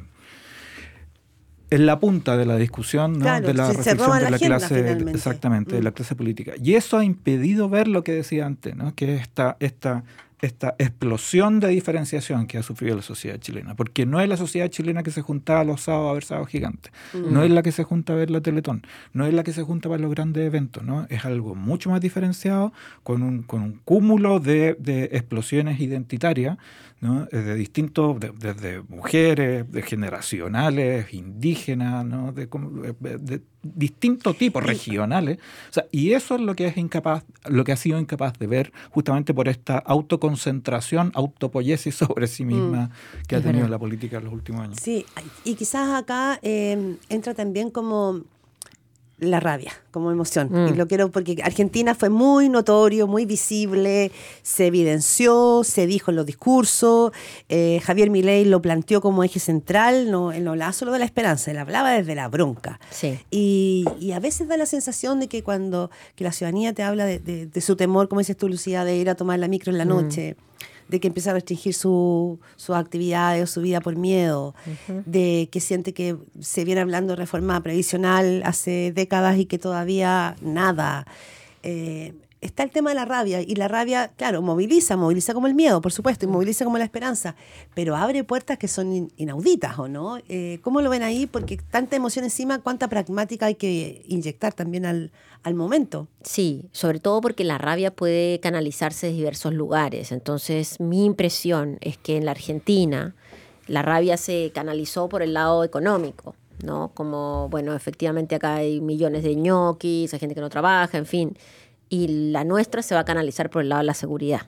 en 1.69 1.85
la 1.85 1.99
punta 1.99 2.37
de 2.37 2.45
la 2.45 2.57
discusión 2.57 3.19
de 3.19 3.25
la 3.25 3.39
reflexión 3.67 3.97
de 4.19 4.31
la, 4.31 4.37
clase 4.37 4.97
exactamente 5.13 5.75
de 5.75 5.83
la 5.83 5.91
mm. 5.91 5.93
clase 5.93 6.15
política. 6.15 6.53
Y 6.61 6.75
eso 6.75 6.97
ha 6.97 7.03
impedido 7.03 7.69
ver 7.69 7.87
lo 7.87 8.03
que 8.03 8.13
decía 8.13 8.45
antes 8.45 8.75
¿no? 8.75 8.95
que 8.95 9.15
esta 9.15 9.57
esta 9.59 10.03
esta 10.41 10.75
explosión 10.77 11.59
de 11.59 11.69
diferenciación 11.69 12.45
que 12.45 12.59
ha 12.59 12.63
sufrido 12.63 12.95
la 12.95 13.01
sociedad 13.01 13.39
chilena, 13.39 13.75
porque 13.75 14.05
no 14.05 14.21
es 14.21 14.29
la 14.29 14.37
sociedad 14.37 14.69
chilena 14.69 15.01
que 15.01 15.09
se 15.09 15.21
juntaba 15.21 15.63
los 15.63 15.81
sábados 15.81 16.11
a 16.11 16.13
ver 16.13 16.23
sábados 16.23 16.49
gigantes, 16.49 16.91
no 17.13 17.43
es 17.43 17.49
la 17.49 17.63
que 17.63 17.71
se 17.71 17.83
junta 17.83 18.13
a 18.13 18.15
ver 18.17 18.29
la 18.29 18.41
Teletón, 18.41 18.85
no 19.13 19.25
es 19.25 19.33
la 19.33 19.43
que 19.43 19.51
se 19.51 19.63
junta 19.63 19.89
para 19.89 20.01
los 20.01 20.11
grandes 20.11 20.45
eventos, 20.45 20.83
¿no? 20.83 21.07
es 21.09 21.25
algo 21.25 21.55
mucho 21.55 21.89
más 21.89 22.01
diferenciado, 22.01 22.71
con 23.03 23.23
un, 23.23 23.41
con 23.41 23.63
un 23.63 23.79
cúmulo 23.83 24.39
de, 24.39 24.75
de 24.79 25.05
explosiones 25.05 25.79
identitarias 25.79 26.57
¿no? 26.99 27.25
de 27.25 27.55
distintos, 27.55 28.17
desde 28.39 28.81
mujeres, 28.83 29.71
de 29.71 29.81
generacionales, 29.83 31.13
indígenas, 31.13 32.03
¿no? 32.05 32.31
de, 32.31 32.47
de, 32.47 33.41
distintos 33.61 34.37
tipos 34.37 34.63
regionales. 34.63 35.37
O 35.69 35.73
sea, 35.73 35.85
y 35.91 36.13
eso 36.13 36.35
es 36.35 36.41
lo 36.41 36.55
que 36.55 36.67
es 36.67 36.77
incapaz, 36.77 37.23
lo 37.45 37.63
que 37.63 37.71
ha 37.71 37.75
sido 37.75 37.99
incapaz 37.99 38.37
de 38.39 38.47
ver 38.47 38.73
justamente 38.89 39.33
por 39.33 39.47
esta 39.47 39.77
autoconcentración, 39.77 41.11
autopoiesis 41.13 41.95
sobre 41.95 42.27
sí 42.27 42.45
misma 42.45 42.85
mm, 42.85 43.25
que 43.27 43.35
ha 43.35 43.41
tenido 43.41 43.67
la 43.67 43.77
política 43.77 44.17
en 44.17 44.25
los 44.25 44.33
últimos 44.33 44.61
años. 44.61 44.77
Sí, 44.81 45.05
y 45.43 45.55
quizás 45.55 46.01
acá 46.01 46.39
eh, 46.41 46.97
entra 47.09 47.33
también 47.33 47.69
como 47.69 48.23
la 49.19 49.39
rabia 49.39 49.73
como 49.91 50.11
emoción. 50.11 50.49
Y 50.51 50.73
mm. 50.73 50.77
lo 50.77 50.87
quiero 50.87 51.09
porque 51.09 51.37
Argentina 51.43 51.95
fue 51.95 52.09
muy 52.09 52.49
notorio, 52.49 53.07
muy 53.07 53.25
visible, 53.25 54.11
se 54.43 54.67
evidenció, 54.67 55.63
se 55.63 55.87
dijo 55.87 56.11
en 56.11 56.17
los 56.17 56.25
discursos. 56.25 57.11
Eh, 57.49 57.81
Javier 57.83 58.11
Milei 58.11 58.45
lo 58.45 58.61
planteó 58.61 59.01
como 59.01 59.23
eje 59.23 59.39
central, 59.39 60.11
no, 60.11 60.31
él 60.31 60.43
no 60.43 60.51
hablaba 60.51 60.71
solo 60.71 60.91
de 60.91 60.99
la 60.99 61.05
esperanza, 61.05 61.49
él 61.49 61.57
hablaba 61.57 61.91
desde 61.91 62.13
la 62.13 62.27
bronca. 62.27 62.79
Sí. 62.91 63.19
Y, 63.31 63.85
a 64.13 64.19
veces 64.19 64.47
da 64.47 64.57
la 64.57 64.65
sensación 64.65 65.19
de 65.19 65.27
que 65.27 65.43
cuando 65.43 65.91
que 66.15 66.23
la 66.23 66.31
ciudadanía 66.31 66.73
te 66.73 66.81
habla 66.81 67.05
de, 67.05 67.61
su 67.61 67.75
temor, 67.75 68.07
como 68.09 68.19
dices 68.19 68.37
tú, 68.37 68.47
Lucía, 68.47 68.83
de 68.83 68.97
ir 68.97 69.09
a 69.09 69.15
tomar 69.15 69.37
la 69.37 69.47
micro 69.47 69.71
en 69.71 69.77
la 69.77 69.85
mm. 69.85 69.89
De 70.87 70.99
que 70.99 71.07
empieza 71.07 71.31
a 71.31 71.33
restringir 71.33 71.73
su, 71.73 72.39
sus 72.55 72.75
actividades 72.75 73.43
o 73.43 73.47
su 73.47 73.61
vida 73.61 73.81
por 73.81 73.95
miedo, 73.95 74.55
de 75.05 75.49
que 75.51 75.59
siente 75.59 75.93
que 75.93 76.17
se 76.39 76.63
viene 76.63 76.81
hablando 76.81 77.13
de 77.13 77.17
reforma 77.17 77.61
previsional 77.61 78.41
hace 78.45 78.91
décadas 78.93 79.37
y 79.37 79.45
que 79.45 79.59
todavía 79.59 80.35
nada. 80.41 81.05
Eh, 81.63 82.13
está 82.41 82.63
el 82.63 82.71
tema 82.71 82.91
de 82.91 82.95
la 82.95 83.05
rabia 83.05 83.41
y 83.41 83.55
la 83.55 83.67
rabia, 83.67 84.11
claro, 84.15 84.41
moviliza, 84.41 84.95
moviliza 84.95 85.33
como 85.33 85.47
el 85.47 85.55
miedo, 85.55 85.81
por 85.81 85.91
supuesto, 85.91 86.25
y 86.25 86.29
moviliza 86.29 86.65
como 86.65 86.77
la 86.77 86.83
esperanza, 86.83 87.35
pero 87.73 87.95
abre 87.95 88.23
puertas 88.23 88.57
que 88.57 88.67
son 88.67 89.11
inauditas, 89.17 89.79
¿o 89.79 89.87
no? 89.87 90.17
Eh, 90.29 90.59
¿Cómo 90.61 90.81
lo 90.81 90.89
ven 90.89 91.03
ahí? 91.03 91.25
Porque 91.25 91.57
tanta 91.57 91.95
emoción 91.95 92.25
encima, 92.25 92.59
cuánta 92.59 92.87
pragmática 92.87 93.47
hay 93.47 93.55
que 93.55 94.03
inyectar 94.07 94.53
también 94.53 94.85
al, 94.85 95.11
al 95.43 95.55
momento. 95.55 96.07
Sí, 96.23 96.69
sobre 96.71 96.99
todo 96.99 97.21
porque 97.21 97.43
la 97.43 97.57
rabia 97.57 97.91
puede 97.91 98.39
canalizarse 98.39 99.07
de 99.07 99.13
diversos 99.13 99.53
lugares. 99.53 100.11
Entonces, 100.11 100.79
mi 100.79 101.05
impresión 101.05 101.77
es 101.81 101.97
que 101.97 102.17
en 102.17 102.25
la 102.25 102.31
Argentina 102.31 103.15
la 103.67 103.81
rabia 103.81 104.15
se 104.17 104.51
canalizó 104.53 105.09
por 105.09 105.21
el 105.21 105.33
lado 105.33 105.63
económico. 105.63 106.35
¿no? 106.63 106.89
Como, 106.95 107.49
bueno, 107.49 107.75
efectivamente 107.75 108.33
acá 108.33 108.55
hay 108.55 108.81
millones 108.81 109.21
de 109.21 109.35
ñoquis, 109.35 110.11
hay 110.11 110.19
gente 110.19 110.33
que 110.33 110.41
no 110.41 110.49
trabaja, 110.49 110.97
en 110.97 111.05
fin 111.05 111.37
y 111.89 112.31
la 112.31 112.43
nuestra 112.43 112.81
se 112.81 112.95
va 112.95 113.01
a 113.01 113.05
canalizar 113.05 113.49
por 113.49 113.61
el 113.61 113.69
lado 113.69 113.79
de 113.79 113.85
la 113.85 113.93
seguridad. 113.93 114.41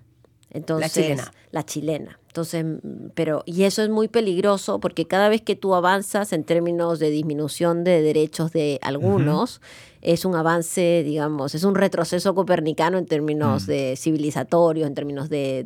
Entonces, 0.51 0.95
la 0.95 1.03
chilena. 1.03 1.33
La 1.51 1.65
chilena. 1.65 2.19
Entonces, 2.27 2.65
pero, 3.13 3.43
y 3.45 3.63
eso 3.63 3.83
es 3.83 3.89
muy 3.89 4.07
peligroso 4.07 4.79
porque 4.79 5.05
cada 5.05 5.29
vez 5.29 5.41
que 5.41 5.55
tú 5.55 5.75
avanzas 5.75 6.33
en 6.33 6.43
términos 6.43 6.99
de 6.99 7.09
disminución 7.09 7.83
de 7.83 8.01
derechos 8.01 8.51
de 8.51 8.79
algunos, 8.81 9.61
es 10.01 10.25
un 10.25 10.35
avance, 10.35 11.03
digamos, 11.03 11.53
es 11.55 11.63
un 11.63 11.75
retroceso 11.75 12.33
copernicano 12.33 12.97
en 12.97 13.05
términos 13.05 13.63
mm. 13.63 13.67
de 13.67 13.95
civilizatorios, 13.97 14.87
en 14.87 14.95
términos 14.95 15.29
de, 15.29 15.65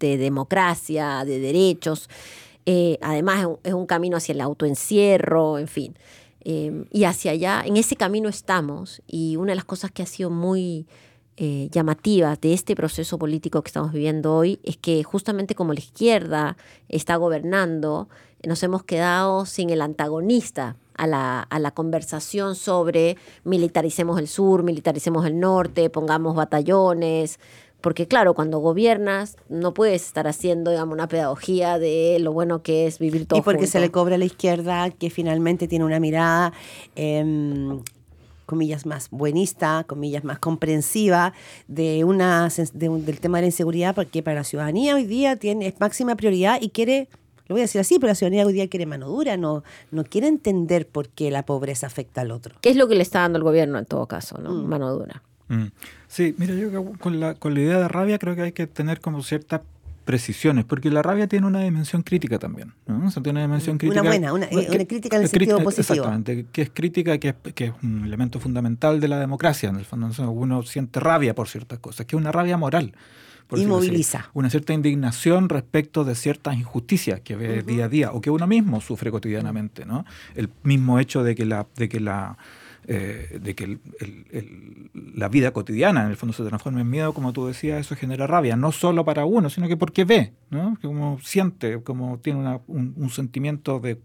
democracia, 0.00 1.24
de 1.24 1.38
derechos. 1.38 2.08
Eh, 2.66 2.98
además, 3.00 3.46
es 3.62 3.72
un 3.72 3.86
camino 3.86 4.16
hacia 4.16 4.32
el 4.32 4.40
autoencierro, 4.40 5.58
en 5.58 5.68
fin. 5.68 5.94
Em, 6.50 6.86
y 6.90 7.04
hacia 7.04 7.32
allá, 7.32 7.62
en 7.66 7.76
ese 7.76 7.94
camino 7.94 8.30
estamos. 8.30 9.02
Y 9.06 9.36
una 9.36 9.52
de 9.52 9.56
las 9.56 9.66
cosas 9.66 9.90
que 9.90 10.02
ha 10.02 10.06
sido 10.06 10.30
muy 10.30 10.86
eh, 11.36 11.68
llamativa 11.70 12.36
de 12.36 12.54
este 12.54 12.74
proceso 12.74 13.18
político 13.18 13.60
que 13.60 13.68
estamos 13.68 13.92
viviendo 13.92 14.34
hoy 14.34 14.58
es 14.62 14.78
que 14.78 15.04
justamente 15.04 15.54
como 15.54 15.74
la 15.74 15.80
izquierda 15.80 16.56
está 16.88 17.16
gobernando, 17.16 18.08
nos 18.46 18.62
hemos 18.62 18.82
quedado 18.82 19.44
sin 19.44 19.68
el 19.68 19.82
antagonista 19.82 20.76
a 20.94 21.06
la, 21.06 21.42
a 21.42 21.58
la, 21.58 21.72
conversación 21.72 22.54
sobre 22.54 23.18
militaricemos 23.44 24.18
el 24.18 24.26
sur, 24.26 24.62
militaricemos 24.62 25.26
el 25.26 25.38
norte, 25.38 25.90
pongamos 25.90 26.34
batallones, 26.34 27.38
porque 27.80 28.08
claro, 28.08 28.34
cuando 28.34 28.58
gobiernas 28.58 29.36
no 29.48 29.72
puedes 29.72 30.04
estar 30.04 30.26
haciendo, 30.26 30.70
digamos, 30.70 30.94
una 30.94 31.08
pedagogía 31.08 31.78
de 31.78 32.18
lo 32.20 32.32
bueno 32.32 32.62
que 32.62 32.86
es 32.86 32.98
vivir 32.98 33.26
todo 33.26 33.38
Y 33.38 33.42
porque 33.42 33.66
se 33.66 33.78
le 33.80 33.90
cobra 33.90 34.16
a 34.16 34.18
la 34.18 34.24
izquierda 34.24 34.90
que 34.90 35.10
finalmente 35.10 35.68
tiene 35.68 35.84
una 35.84 36.00
mirada, 36.00 36.52
em, 36.96 37.80
comillas, 38.46 38.86
más 38.86 39.10
buenista, 39.10 39.84
comillas, 39.86 40.24
más 40.24 40.38
comprensiva 40.38 41.34
de 41.68 42.02
una, 42.02 42.48
del 42.72 43.20
tema 43.20 43.38
de 43.38 43.42
la 43.42 43.48
inseguridad, 43.48 43.94
porque 43.94 44.22
para 44.22 44.38
la 44.38 44.44
ciudadanía 44.44 44.94
hoy 44.94 45.04
día 45.04 45.36
tiene, 45.36 45.68
es 45.68 45.78
máxima 45.78 46.16
prioridad 46.16 46.58
y 46.60 46.70
quiere 46.70 47.08
lo 47.46 47.54
voy 47.54 47.62
a 47.62 47.64
decir 47.64 47.80
así, 47.80 47.98
pero 47.98 48.08
la 48.08 48.14
ciudadanía 48.14 48.44
hoy 48.44 48.52
día 48.52 48.68
quiere 48.68 48.84
mano 48.84 49.08
dura, 49.08 49.38
no, 49.38 49.64
no 49.90 50.04
quiere 50.04 50.26
entender 50.28 50.86
por 50.86 51.08
qué 51.08 51.30
la 51.30 51.46
pobreza 51.46 51.86
afecta 51.86 52.20
al 52.20 52.30
otro. 52.30 52.56
¿Qué 52.60 52.68
es 52.68 52.76
lo 52.76 52.88
que 52.88 52.94
le 52.94 53.02
está 53.02 53.20
dando 53.20 53.38
el 53.38 53.44
gobierno 53.44 53.78
en 53.78 53.86
todo 53.86 54.06
caso, 54.06 54.36
¿no? 54.36 54.50
Mm. 54.50 54.66
Mano 54.66 54.92
dura. 54.92 55.22
Mm. 55.48 55.66
Sí, 56.06 56.34
mira, 56.38 56.54
yo 56.54 56.92
con 56.98 57.20
la, 57.20 57.34
con 57.34 57.54
la 57.54 57.60
idea 57.60 57.78
de 57.78 57.88
rabia 57.88 58.18
creo 58.18 58.34
que 58.34 58.42
hay 58.42 58.52
que 58.52 58.66
tener 58.66 59.00
como 59.00 59.22
ciertas 59.22 59.62
precisiones, 60.08 60.64
porque 60.64 60.90
la 60.90 61.02
rabia 61.02 61.26
tiene 61.26 61.46
una 61.46 61.60
dimensión 61.60 62.02
crítica 62.02 62.38
también. 62.38 62.72
¿no? 62.86 63.10
tiene 63.10 63.30
una 63.32 63.42
dimensión 63.42 63.76
crítica. 63.76 64.00
Una 64.00 64.08
buena, 64.08 64.32
una, 64.32 64.48
una 64.50 64.84
crítica 64.86 65.18
en 65.18 65.24
el 65.24 65.28
sentido 65.28 65.62
positivo. 65.62 65.96
Exactamente, 65.96 66.46
que 66.50 66.62
es 66.62 66.70
crítica, 66.70 67.18
que 67.18 67.28
es, 67.28 67.34
que 67.52 67.66
es 67.66 67.72
un 67.82 68.06
elemento 68.06 68.40
fundamental 68.40 69.00
de 69.00 69.08
la 69.08 69.20
democracia. 69.20 69.68
En 69.68 69.76
el 69.76 69.84
fondo, 69.84 70.08
uno 70.30 70.62
siente 70.62 70.98
rabia 70.98 71.34
por 71.34 71.46
ciertas 71.46 71.78
cosas, 71.80 72.06
que 72.06 72.16
es 72.16 72.20
una 72.22 72.32
rabia 72.32 72.56
moral. 72.56 72.94
Y 73.54 73.66
moviliza. 73.66 74.30
una 74.32 74.48
cierta 74.48 74.72
indignación 74.72 75.50
respecto 75.50 76.04
de 76.04 76.14
ciertas 76.14 76.54
injusticias 76.56 77.20
que 77.20 77.36
ve 77.36 77.62
día 77.62 77.84
a 77.84 77.88
día 77.88 78.12
o 78.12 78.22
que 78.22 78.30
uno 78.30 78.46
mismo 78.46 78.80
sufre 78.80 79.10
cotidianamente. 79.10 79.84
¿no? 79.84 80.06
El 80.34 80.48
mismo 80.62 80.98
hecho 80.98 81.22
de 81.22 81.34
que 81.34 81.44
la, 81.44 81.66
de 81.76 81.88
que 81.90 82.00
la 82.00 82.38
eh, 82.86 83.38
de 83.42 83.54
que 83.54 83.78
la 84.94 85.28
vida 85.28 85.50
cotidiana 85.50 86.04
en 86.04 86.10
el 86.10 86.16
fondo 86.16 86.32
se 86.32 86.44
transforma 86.44 86.80
en 86.80 86.88
miedo, 86.88 87.12
como 87.12 87.32
tú 87.32 87.46
decías, 87.46 87.80
eso 87.80 87.96
genera 87.96 88.26
rabia, 88.26 88.56
no 88.56 88.72
solo 88.72 89.04
para 89.04 89.24
uno, 89.24 89.50
sino 89.50 89.68
que 89.68 89.76
porque 89.76 90.04
ve, 90.04 90.32
¿no? 90.50 90.76
como 90.80 91.18
siente, 91.20 91.82
como 91.82 92.18
tiene 92.18 92.60
un, 92.66 93.10
sentimiento 93.10 93.80
de, 93.80 93.98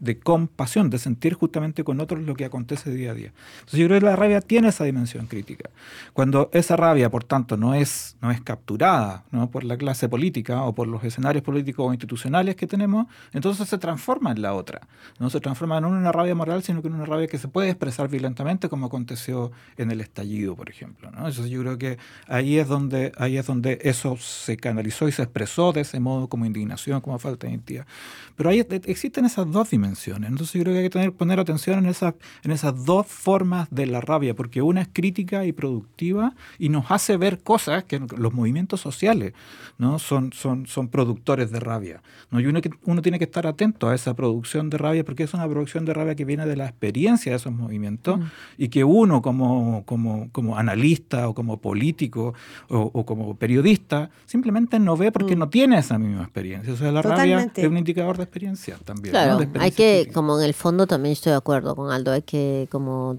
de 0.00 0.18
compasión, 0.18 0.88
de 0.88 0.98
sentir 0.98 1.34
justamente 1.34 1.84
con 1.84 2.00
otros 2.00 2.22
lo 2.22 2.34
que 2.34 2.46
acontece 2.46 2.90
día 2.90 3.10
a 3.10 3.14
día. 3.14 3.32
Entonces 3.60 3.80
yo 3.80 3.86
creo 3.86 4.00
que 4.00 4.06
la 4.06 4.16
rabia 4.16 4.40
tiene 4.40 4.68
esa 4.68 4.84
dimensión 4.84 5.26
crítica. 5.26 5.68
Cuando 6.14 6.48
esa 6.52 6.74
rabia, 6.76 7.10
por 7.10 7.22
tanto, 7.22 7.58
no 7.58 7.74
es, 7.74 8.16
no 8.22 8.30
es 8.30 8.40
capturada 8.40 9.24
¿no? 9.30 9.50
por 9.50 9.62
la 9.62 9.76
clase 9.76 10.08
política 10.08 10.62
o 10.62 10.74
por 10.74 10.88
los 10.88 11.04
escenarios 11.04 11.44
políticos 11.44 11.86
o 11.86 11.92
institucionales 11.92 12.56
que 12.56 12.66
tenemos, 12.66 13.06
entonces 13.32 13.68
se 13.68 13.76
transforma 13.76 14.32
en 14.32 14.40
la 14.40 14.54
otra. 14.54 14.80
No 15.18 15.28
se 15.28 15.38
transforma 15.38 15.76
en 15.76 15.84
una 15.84 16.12
rabia 16.12 16.34
moral, 16.34 16.62
sino 16.62 16.80
que 16.80 16.88
en 16.88 16.94
una 16.94 17.04
rabia 17.04 17.26
que 17.26 17.38
se 17.38 17.48
puede 17.48 17.68
expresar 17.68 18.08
violentamente, 18.08 18.70
como 18.70 18.86
aconteció 18.86 19.52
en 19.76 19.90
el 19.90 20.00
estallido, 20.00 20.56
por 20.56 20.70
ejemplo. 20.70 21.10
¿no? 21.10 21.28
Entonces 21.28 21.50
yo 21.50 21.60
creo 21.60 21.76
que 21.76 21.98
ahí 22.26 22.58
es 22.58 22.68
donde, 22.68 23.12
ahí 23.18 23.36
es 23.36 23.46
donde 23.46 23.78
eso 23.82 24.16
se 24.16 24.56
canalizó 24.56 25.08
y 25.08 25.12
se 25.12 25.22
expresó 25.22 25.72
de 25.72 25.82
ese 25.82 26.00
modo 26.00 26.28
como 26.28 26.46
indignación, 26.46 27.02
como 27.02 27.18
falta 27.18 27.46
de 27.46 27.52
identidad. 27.52 27.86
Pero 28.34 28.48
ahí 28.48 28.66
existen 28.86 29.26
esas 29.26 29.50
dos 29.50 29.68
dimensiones 29.68 29.89
entonces 29.90 30.52
yo 30.52 30.62
creo 30.62 30.74
que 30.74 30.78
hay 30.78 30.84
que 30.84 30.90
tener, 30.90 31.12
poner 31.12 31.40
atención 31.40 31.78
en, 31.80 31.86
esas, 31.86 32.14
en 32.42 32.50
esas 32.50 32.84
dos 32.84 33.06
formas 33.06 33.68
de 33.70 33.86
la 33.86 34.00
rabia, 34.00 34.34
porque 34.34 34.62
una 34.62 34.82
es 34.82 34.88
crítica 34.92 35.44
y 35.44 35.52
productiva 35.52 36.34
y 36.58 36.68
nos 36.68 36.90
hace 36.90 37.16
ver 37.16 37.42
cosas 37.42 37.84
que 37.84 38.00
los 38.16 38.32
movimientos 38.32 38.80
sociales 38.80 39.32
¿no? 39.78 39.98
son, 39.98 40.32
son, 40.32 40.66
son 40.66 40.88
productores 40.88 41.50
de 41.50 41.60
rabia. 41.60 42.02
¿no? 42.30 42.40
Y 42.40 42.46
uno, 42.46 42.60
uno 42.84 43.02
tiene 43.02 43.18
que 43.18 43.24
estar 43.24 43.46
atento 43.46 43.88
a 43.88 43.94
esa 43.94 44.14
producción 44.14 44.70
de 44.70 44.78
rabia 44.78 45.04
porque 45.04 45.24
es 45.24 45.34
una 45.34 45.48
producción 45.48 45.84
de 45.84 45.94
rabia 45.94 46.14
que 46.14 46.24
viene 46.24 46.46
de 46.46 46.56
la 46.56 46.66
experiencia 46.66 47.32
de 47.32 47.36
esos 47.36 47.52
movimientos 47.52 48.18
mm. 48.18 48.24
y 48.58 48.68
que 48.68 48.84
uno 48.84 49.22
como, 49.22 49.84
como, 49.84 50.28
como 50.32 50.56
analista 50.56 51.28
o 51.28 51.34
como 51.34 51.60
político 51.60 52.34
o, 52.68 53.04
como 53.04 53.36
periodista 53.36 54.10
simplemente 54.26 54.78
no 54.78 54.96
ve 54.96 55.12
porque 55.12 55.36
mm. 55.36 55.38
no 55.38 55.48
tiene 55.48 55.78
esa 55.78 55.98
misma 55.98 56.22
experiencia. 56.22 56.72
O 56.72 56.76
sea, 56.76 56.92
la 56.92 57.02
rabia 57.02 57.50
es 57.54 57.66
un 57.66 57.76
indicador 57.76 58.16
de 58.16 58.24
experiencia 58.24 58.76
también. 58.84 59.12
Claro, 59.12 59.38
hay 59.58 59.72
que, 59.72 59.79
como 60.12 60.38
en 60.38 60.44
el 60.44 60.54
fondo 60.54 60.86
también 60.86 61.12
estoy 61.12 61.30
de 61.30 61.36
acuerdo 61.36 61.74
con 61.76 61.90
Aldo, 61.90 62.12
hay 62.12 62.22
que 62.22 62.68
como 62.70 63.18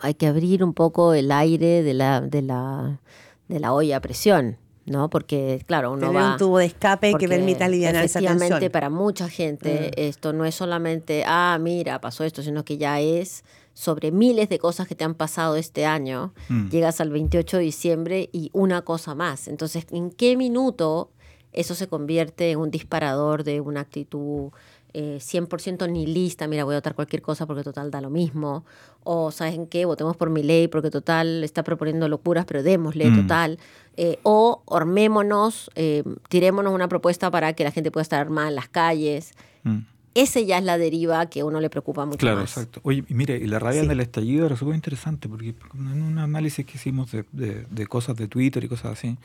hay 0.00 0.14
que 0.14 0.26
abrir 0.26 0.62
un 0.62 0.74
poco 0.74 1.14
el 1.14 1.32
aire 1.32 1.82
de 1.82 1.94
la, 1.94 2.20
de 2.20 2.42
la, 2.42 3.00
de 3.48 3.58
la 3.58 3.72
olla 3.72 3.96
a 3.96 4.00
presión. 4.00 4.58
¿no? 4.86 5.08
Porque, 5.08 5.62
claro, 5.66 5.92
uno 5.92 6.12
va... 6.12 6.32
un 6.32 6.36
tubo 6.36 6.58
de 6.58 6.66
escape 6.66 7.14
que 7.14 7.26
permita 7.26 7.64
aliviar 7.64 7.96
esa 7.96 8.20
tensión. 8.20 8.60
para 8.70 8.90
mucha 8.90 9.30
gente 9.30 9.92
mm. 9.96 10.00
esto 10.00 10.34
no 10.34 10.44
es 10.44 10.54
solamente, 10.54 11.24
ah, 11.26 11.58
mira, 11.58 12.02
pasó 12.02 12.22
esto, 12.24 12.42
sino 12.42 12.66
que 12.66 12.76
ya 12.76 13.00
es 13.00 13.44
sobre 13.72 14.12
miles 14.12 14.50
de 14.50 14.58
cosas 14.58 14.86
que 14.86 14.94
te 14.94 15.04
han 15.04 15.14
pasado 15.14 15.56
este 15.56 15.86
año, 15.86 16.34
Mm. 16.48 16.68
llegas 16.68 17.00
al 17.00 17.10
28 17.10 17.56
de 17.56 17.62
diciembre 17.62 18.28
y 18.30 18.50
una 18.52 18.82
cosa 18.82 19.14
más. 19.14 19.48
Entonces, 19.48 19.86
¿en 19.90 20.10
qué 20.10 20.36
minuto 20.36 21.10
eso 21.52 21.74
se 21.74 21.86
convierte 21.88 22.50
en 22.50 22.58
un 22.58 22.70
disparador 22.70 23.44
de 23.44 23.60
una 23.60 23.80
actitud 23.80 24.50
eh, 24.94 25.18
100% 25.20 25.90
nihilista? 25.90 26.46
Mira, 26.48 26.64
voy 26.64 26.74
a 26.74 26.78
votar 26.78 26.94
cualquier 26.94 27.20
cosa 27.20 27.46
porque 27.46 27.62
total 27.62 27.90
da 27.90 28.00
lo 28.00 28.10
mismo. 28.10 28.64
O, 29.02 29.30
¿sabes 29.30 29.54
en 29.54 29.66
qué? 29.66 29.84
Votemos 29.84 30.16
por 30.16 30.30
mi 30.30 30.42
ley 30.42 30.68
porque 30.68 30.90
total 30.90 31.44
está 31.44 31.62
proponiendo 31.62 32.08
locuras, 32.08 32.44
pero 32.46 32.62
démosle, 32.62 33.10
Mm. 33.10 33.20
total. 33.22 33.58
Eh, 33.96 34.18
o 34.22 34.62
armémonos, 34.70 35.70
eh, 35.74 36.02
tirémonos 36.28 36.72
una 36.72 36.88
propuesta 36.88 37.30
para 37.30 37.52
que 37.52 37.64
la 37.64 37.70
gente 37.70 37.90
pueda 37.90 38.02
estar 38.02 38.20
armada 38.20 38.48
en 38.48 38.54
las 38.54 38.68
calles. 38.68 39.32
Mm. 39.64 39.78
Ese 40.16 40.46
ya 40.46 40.58
es 40.58 40.64
la 40.64 40.78
deriva 40.78 41.26
que 41.26 41.40
a 41.40 41.44
uno 41.44 41.60
le 41.60 41.68
preocupa 41.68 42.06
mucho 42.06 42.18
Claro, 42.18 42.36
más. 42.42 42.50
exacto. 42.56 42.78
Oye, 42.84 43.02
mire, 43.08 43.36
y 43.36 43.48
la 43.48 43.58
rabia 43.58 43.82
Sí. 43.82 43.88
del 43.88 43.98
estallido 43.98 44.46
era 44.46 44.54
súper 44.56 44.76
interesante 44.76 45.28
porque 45.28 45.56
en 45.74 46.02
un 46.04 46.18
análisis 46.18 46.64
que 46.64 46.74
hicimos 46.76 47.10
de, 47.10 47.24
de- 47.32 47.66
de 47.68 47.86
cosas 47.88 48.14
de 48.16 48.28
Twitter 48.28 48.62
y 48.62 48.68
cosas 48.68 48.92
así, 48.92 49.18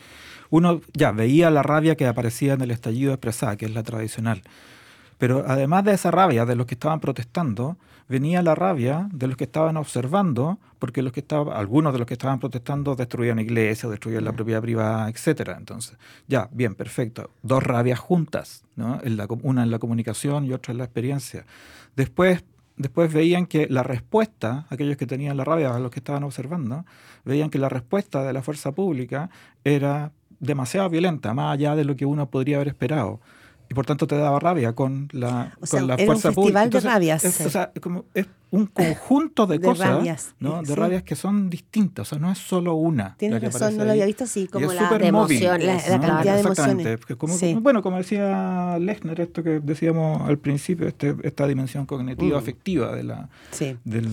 uno 0.50 0.82
ya 0.96 1.12
veía 1.12 1.52
la 1.52 1.62
rabia 1.62 1.96
que 1.96 2.08
aparecía 2.08 2.54
en 2.54 2.62
el 2.62 2.72
estallido 2.72 3.12
expresada, 3.14 3.56
que 3.56 3.66
es 3.66 3.74
la 3.76 3.84
tradicional. 3.84 4.42
Pero 5.20 5.44
además 5.46 5.84
de 5.84 5.94
esa 5.94 6.10
rabia 6.10 6.46
de 6.46 6.56
los 6.56 6.66
que 6.66 6.74
estaban 6.74 7.00
protestando, 7.00 7.78
venía 8.08 8.42
la 8.42 8.56
rabia 8.56 9.08
de 9.12 9.28
los 9.28 9.38
que 9.38 9.44
estaban 9.44 9.78
observando, 9.78 10.58
porque 10.80 11.02
los 11.04 11.12
que 11.12 11.20
estaban, 11.20 11.56
algunos 11.56 11.92
de 11.94 12.00
los 12.00 12.08
que 12.08 12.14
estaban 12.16 12.40
protestando 12.40 12.96
destruían 12.96 13.38
iglesias, 13.38 13.92
destruían 13.92 14.24
la 14.24 14.32
propiedad 14.32 14.62
privada, 14.62 15.10
etcétera. 15.10 15.58
Entonces, 15.58 15.98
ya, 16.28 16.50
bien, 16.52 16.74
perfecto. 16.74 17.30
Dos 17.44 17.62
rabias 17.62 18.00
juntas, 18.00 18.64
¿no? 18.78 19.00
En 19.04 19.18
la 19.18 19.28
com- 19.28 19.42
una 19.44 19.62
en 19.62 19.72
la 19.72 19.78
comunicación 19.78 20.46
y 20.46 20.54
otra 20.54 20.72
en 20.72 20.78
la 20.80 20.86
experiencia. 20.86 21.46
Después, 21.98 22.46
después 22.78 23.12
veían 23.14 23.46
que 23.46 23.68
la 23.70 23.84
respuesta, 23.84 24.66
aquellos 24.70 24.96
que 24.96 25.06
tenían 25.06 25.36
la 25.36 25.44
rabia, 25.44 25.78
los 25.80 25.92
que 25.92 26.00
estaban 26.00 26.24
observando, 26.24 26.86
veían 27.26 27.50
que 27.50 27.60
la 27.60 27.68
respuesta 27.68 28.24
de 28.24 28.32
la 28.32 28.42
fuerza 28.42 28.72
pública 28.72 29.30
era 29.66 30.14
demasiado 30.40 30.90
violenta, 30.90 31.34
más 31.34 31.54
allá 31.54 31.76
de 31.76 31.84
lo 31.84 31.98
que 31.98 32.06
uno 32.06 32.30
podría 32.30 32.56
haber 32.56 32.70
esperado. 32.70 33.20
Y 33.72 33.76
por 33.76 33.86
tanto 33.86 34.08
te 34.08 34.18
daba 34.18 34.40
rabia 34.40 34.74
con 34.74 35.08
la, 35.12 35.54
O 35.62 35.66
sea, 35.68 35.80
con 35.80 35.88
la 35.88 35.94
era 35.94 36.04
un 36.04 36.08
fuerza 36.08 36.32
pública. 36.32 36.62
festival 36.64 36.70
de 36.84 36.90
rabias. 36.90 37.24
Es, 37.24 37.42
o 37.46 37.50
sea, 37.52 37.72
como 37.80 38.06
es 38.16 38.26
un 38.50 38.66
conjunto 38.74 39.46
de, 39.46 39.60
De 39.60 39.68
cosas, 39.68 39.90
rabias, 39.90 40.34
¿no? 40.40 40.58
eh, 40.58 40.62
de 40.62 40.66
sí. 40.68 40.74
rabias 40.74 41.04
que 41.04 41.16
son 41.16 41.52
distintas. 41.52 42.08
O 42.08 42.10
sea, 42.10 42.18
no 42.20 42.32
es 42.32 42.40
solo 42.40 42.74
una. 42.74 43.16
Tienes 43.18 43.44
razón, 43.44 43.78
no 43.78 43.86
lo 43.86 43.92
había 43.92 44.08
visto 44.08 44.24
así, 44.24 44.48
como 44.48 44.72
es 44.72 44.82
la- 44.82 44.98
de 44.98 45.06
emociones, 45.08 45.88
La- 45.88 45.98
la 45.98 45.98
¿no? 46.00 46.08
cantidad 46.08 46.34
de 46.34 46.40
Exactamente. 46.42 46.90
emociones. 46.94 47.18
Como- 47.18 47.38
Sí. 47.38 47.58
Bueno, 47.62 47.84
como 47.84 47.98
decía 47.98 48.78
Lechner, 48.80 49.22
esto 49.22 49.44
que 49.44 49.60
decíamos 49.60 50.28
al 50.28 50.40
principio, 50.40 50.88
este, 50.88 51.16
esta 51.22 51.46
dimensión 51.46 51.86
cognitiva, 51.86 52.38
Mm. 52.38 52.42
afectiva 52.42 52.96
de, 52.96 53.04
la, 53.04 53.30
Sí. 53.52 53.78
del. 53.84 54.10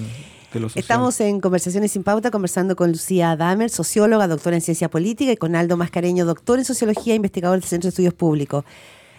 Estamos 0.74 1.20
en 1.20 1.40
Conversaciones 1.40 1.92
sin 1.92 2.02
Pauta 2.02 2.30
conversando 2.30 2.76
con 2.76 2.90
Lucía 2.90 3.36
Damer, 3.36 3.68
socióloga, 3.68 4.26
doctora 4.28 4.56
en 4.56 4.62
ciencia 4.62 4.88
política, 4.88 5.32
y 5.32 5.36
con 5.36 5.54
Aldo 5.54 5.76
Mascareño, 5.76 6.24
doctor 6.24 6.58
en 6.58 6.64
sociología 6.64 7.12
e 7.12 7.16
investigador 7.16 7.58
del 7.60 7.68
Centro 7.68 7.88
de 7.88 7.90
Estudios 7.90 8.14
Públicos. 8.14 8.64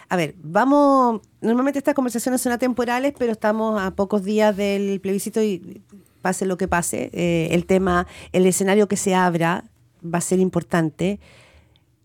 A 0.09 0.15
ver, 0.15 0.35
vamos, 0.41 1.21
normalmente 1.41 1.79
estas 1.79 1.93
conversaciones 1.93 2.41
son 2.41 2.53
atemporales, 2.53 3.13
pero 3.17 3.33
estamos 3.33 3.81
a 3.81 3.91
pocos 3.91 4.23
días 4.23 4.55
del 4.55 5.01
plebiscito 5.01 5.41
y 5.41 5.81
pase 6.21 6.45
lo 6.45 6.57
que 6.57 6.67
pase, 6.67 7.09
eh, 7.13 7.49
el 7.51 7.65
tema, 7.65 8.07
el 8.31 8.45
escenario 8.45 8.87
que 8.87 8.95
se 8.95 9.15
abra 9.15 9.65
va 10.03 10.19
a 10.19 10.21
ser 10.21 10.39
importante. 10.39 11.19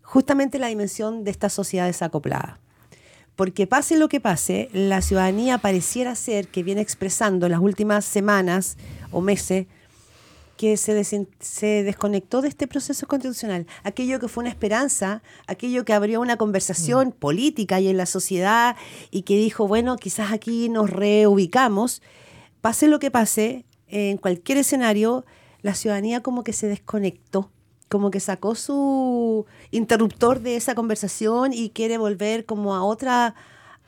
Justamente 0.03 0.59
la 0.59 0.67
dimensión 0.67 1.25
de 1.25 1.31
esta 1.31 1.49
sociedad 1.49 1.87
desacoplada. 1.87 2.59
Porque 3.37 3.67
pase 3.67 3.97
lo 3.97 4.09
que 4.09 4.21
pase, 4.21 4.69
la 4.73 5.01
ciudadanía 5.01 5.59
pareciera 5.59 6.15
ser 6.17 6.49
que 6.49 6.63
viene 6.63 6.81
expresando 6.83 7.47
en 7.47 7.53
las 7.53 7.61
últimas 7.61 8.05
semanas 8.05 8.77
o 9.11 9.21
meses 9.21 9.67
que 10.57 10.77
se, 10.77 11.05
se 11.41 11.83
desconectó 11.83 12.43
de 12.43 12.49
este 12.49 12.67
proceso 12.67 13.07
constitucional. 13.07 13.67
Aquello 13.83 14.21
que 14.21 14.29
fue 14.29 14.43
una 14.43 14.51
esperanza, 14.51 15.23
aquello 15.47 15.85
que 15.85 15.93
abrió 15.93 16.21
una 16.21 16.37
conversación 16.37 17.13
política 17.13 17.81
y 17.81 17.89
en 17.89 17.97
la 17.97 18.07
sociedad 18.07 18.77
y 19.11 19.23
que 19.23 19.37
dijo, 19.37 19.67
bueno, 19.67 19.97
quizás 19.97 20.33
aquí 20.33 20.69
nos 20.69 20.91
reubicamos. 20.91 22.03
Pase 22.61 22.89
lo 22.89 22.99
que 22.99 23.11
pase, 23.11 23.65
en 23.89 24.17
cualquier 24.17 24.59
escenario, 24.59 25.25
la 25.63 25.75
ciudadanía 25.75 26.23
como 26.23 26.45
que 26.45 26.53
se 26.53 26.67
desconectó, 26.69 27.51
como 27.89 28.11
que 28.11 28.21
sacó 28.21 28.55
su 28.55 29.47
interruptor 29.71 30.41
de 30.41 30.57
esa 30.57 30.75
conversación 30.75 31.53
y 31.53 31.71
quiere 31.71 31.99
volver 31.99 32.45
como 32.47 32.75
a 32.75 32.85
otra, 32.85 33.35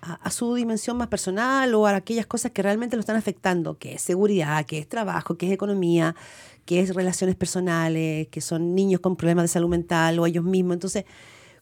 a, 0.04 0.14
a 0.14 0.30
su 0.30 0.54
dimensión 0.54 0.96
más 0.96 1.08
personal 1.08 1.75
o 1.75 1.87
a 1.87 1.96
aquellas 1.96 2.26
cosas 2.26 2.52
que 2.52 2.62
realmente 2.62 2.96
lo 2.96 3.00
están 3.00 3.16
afectando, 3.16 3.78
que 3.78 3.94
es 3.94 4.02
seguridad, 4.02 4.66
que 4.66 4.78
es 4.78 4.88
trabajo, 4.88 5.37
que 5.37 5.46
es 5.46 5.52
economía, 5.52 6.14
que 6.64 6.80
es 6.80 6.94
relaciones 6.94 7.37
personales, 7.37 8.28
que 8.28 8.40
son 8.40 8.75
niños 8.75 9.00
con 9.00 9.16
problemas 9.16 9.44
de 9.44 9.49
salud 9.49 9.68
mental 9.68 10.18
o 10.18 10.26
ellos 10.26 10.44
mismos. 10.44 10.75
Entonces, 10.75 11.04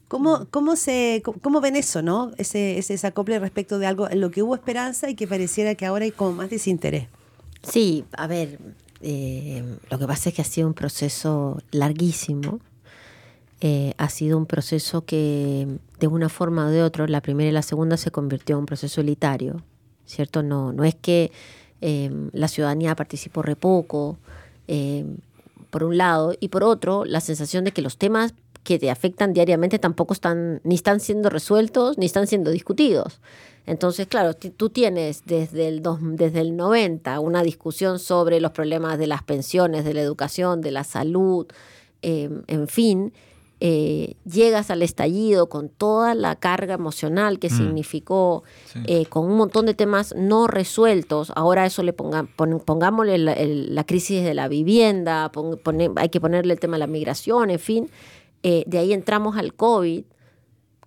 ¿cómo, 0.09 0.47
cómo, 0.51 0.77
se, 0.77 1.23
cómo, 1.25 1.39
cómo 1.41 1.61
ven 1.61 1.77
eso, 1.77 2.03
no? 2.03 2.33
Ese, 2.39 2.79
ese 2.79 2.95
desacople 2.95 3.39
respecto 3.39 3.79
de 3.79 3.87
algo 3.87 4.11
en 4.11 4.21
lo 4.21 4.31
que 4.31 4.43
hubo 4.43 4.55
esperanza 4.55 5.09
y 5.11 5.15
que 5.15 5.27
pareciera 5.27 5.75
que 5.75 5.87
ahora 5.87 6.05
hay 6.05 6.13
como 6.13 6.33
más 6.33 6.51
desinterés. 6.51 7.09
Sí, 7.63 8.05
a 8.13 8.27
ver, 8.27 8.59
eh, 9.01 9.65
lo 9.91 9.99
que 9.99 10.07
pasa 10.07 10.29
es 10.29 10.35
que 10.35 10.43
ha 10.43 10.45
sido 10.45 10.69
un 10.69 10.75
proceso 10.75 11.61
larguísimo. 11.71 12.61
Eh, 13.65 13.95
ha 13.97 14.09
sido 14.09 14.39
un 14.39 14.47
proceso 14.47 15.05
que 15.05 15.69
de 16.01 16.07
una 16.09 16.29
forma 16.29 16.67
o 16.67 16.71
de 16.71 16.83
otra, 16.83 17.07
la 17.07 17.21
primera 17.21 17.49
y 17.49 17.53
la 17.53 17.63
segunda 17.63 17.97
se 17.97 18.11
convirtió 18.11 18.57
en 18.57 18.61
un 18.61 18.67
proceso 18.67 19.01
elitario, 19.01 19.63
¿cierto? 20.05 20.43
No, 20.43 20.73
no 20.73 20.83
es 20.83 20.97
que 20.97 21.31
eh, 21.81 22.11
la 22.33 22.49
ciudadanía 22.49 22.97
participó 22.97 23.41
re 23.41 23.55
poco, 23.55 24.19
eh, 24.67 25.05
por 25.71 25.85
un 25.85 25.97
lado, 25.97 26.35
y 26.41 26.49
por 26.49 26.65
otro, 26.65 27.05
la 27.05 27.21
sensación 27.21 27.63
de 27.63 27.71
que 27.71 27.83
los 27.83 27.99
temas 27.99 28.35
que 28.65 28.81
te 28.81 28.91
afectan 28.91 29.33
diariamente 29.33 29.79
tampoco 29.79 30.13
están, 30.13 30.61
ni 30.65 30.75
están 30.75 30.99
siendo 30.99 31.31
resueltos, 31.31 31.99
ni 31.99 32.07
están 32.07 32.27
siendo 32.27 32.51
discutidos. 32.51 33.21
Entonces, 33.67 34.09
claro, 34.09 34.35
tú 34.35 34.71
tienes 34.71 35.23
desde 35.25 35.69
el, 35.69 35.83
dos- 35.83 36.01
desde 36.03 36.41
el 36.41 36.57
90 36.57 37.21
una 37.21 37.45
discusión 37.45 38.01
sobre 38.01 38.41
los 38.41 38.51
problemas 38.51 38.99
de 38.99 39.07
las 39.07 39.23
pensiones, 39.23 39.85
de 39.85 39.95
la 39.95 40.01
educación, 40.03 40.61
de 40.63 40.73
la 40.73 40.83
salud, 40.83 41.47
eh, 42.03 42.29
en 42.49 42.67
fin, 42.67 43.13
eh, 43.65 44.17
llegas 44.25 44.71
al 44.73 44.83
estallido 44.83 45.49
con 45.49 45.69
toda 45.69 46.17
la 46.17 46.35
carga 46.35 46.75
emocional 46.75 47.39
que 47.39 47.49
Mm. 47.49 47.57
significó, 47.57 48.43
Sí. 48.67 48.81
eh, 48.89 49.07
con 49.07 49.25
un 49.31 49.37
montón 49.37 49.67
de 49.67 49.75
temas 49.75 50.15
no 50.17 50.49
resueltos. 50.49 51.31
Ahora 51.37 51.65
eso 51.65 51.85
le 51.85 51.93
ponga, 51.93 52.25
pon- 52.37 52.59
pongámosle 52.59 53.19
la, 53.19 53.35
el- 53.35 53.73
la 53.75 53.85
crisis 53.85 54.25
de 54.25 54.35
la 54.35 54.49
vivienda, 54.49 55.31
pon- 55.31 55.61
hay 55.95 56.09
que 56.09 56.21
ponerle 56.21 56.55
el 56.55 56.59
tema 56.59 56.75
de 56.75 56.81
la 56.81 56.87
migración, 56.89 57.51
en 57.51 57.61
fin. 57.61 57.89
Eh, 58.43 58.65
de 58.67 58.79
ahí 58.79 58.93
entramos 58.93 59.37
al 59.37 59.55
COVID, 59.55 60.05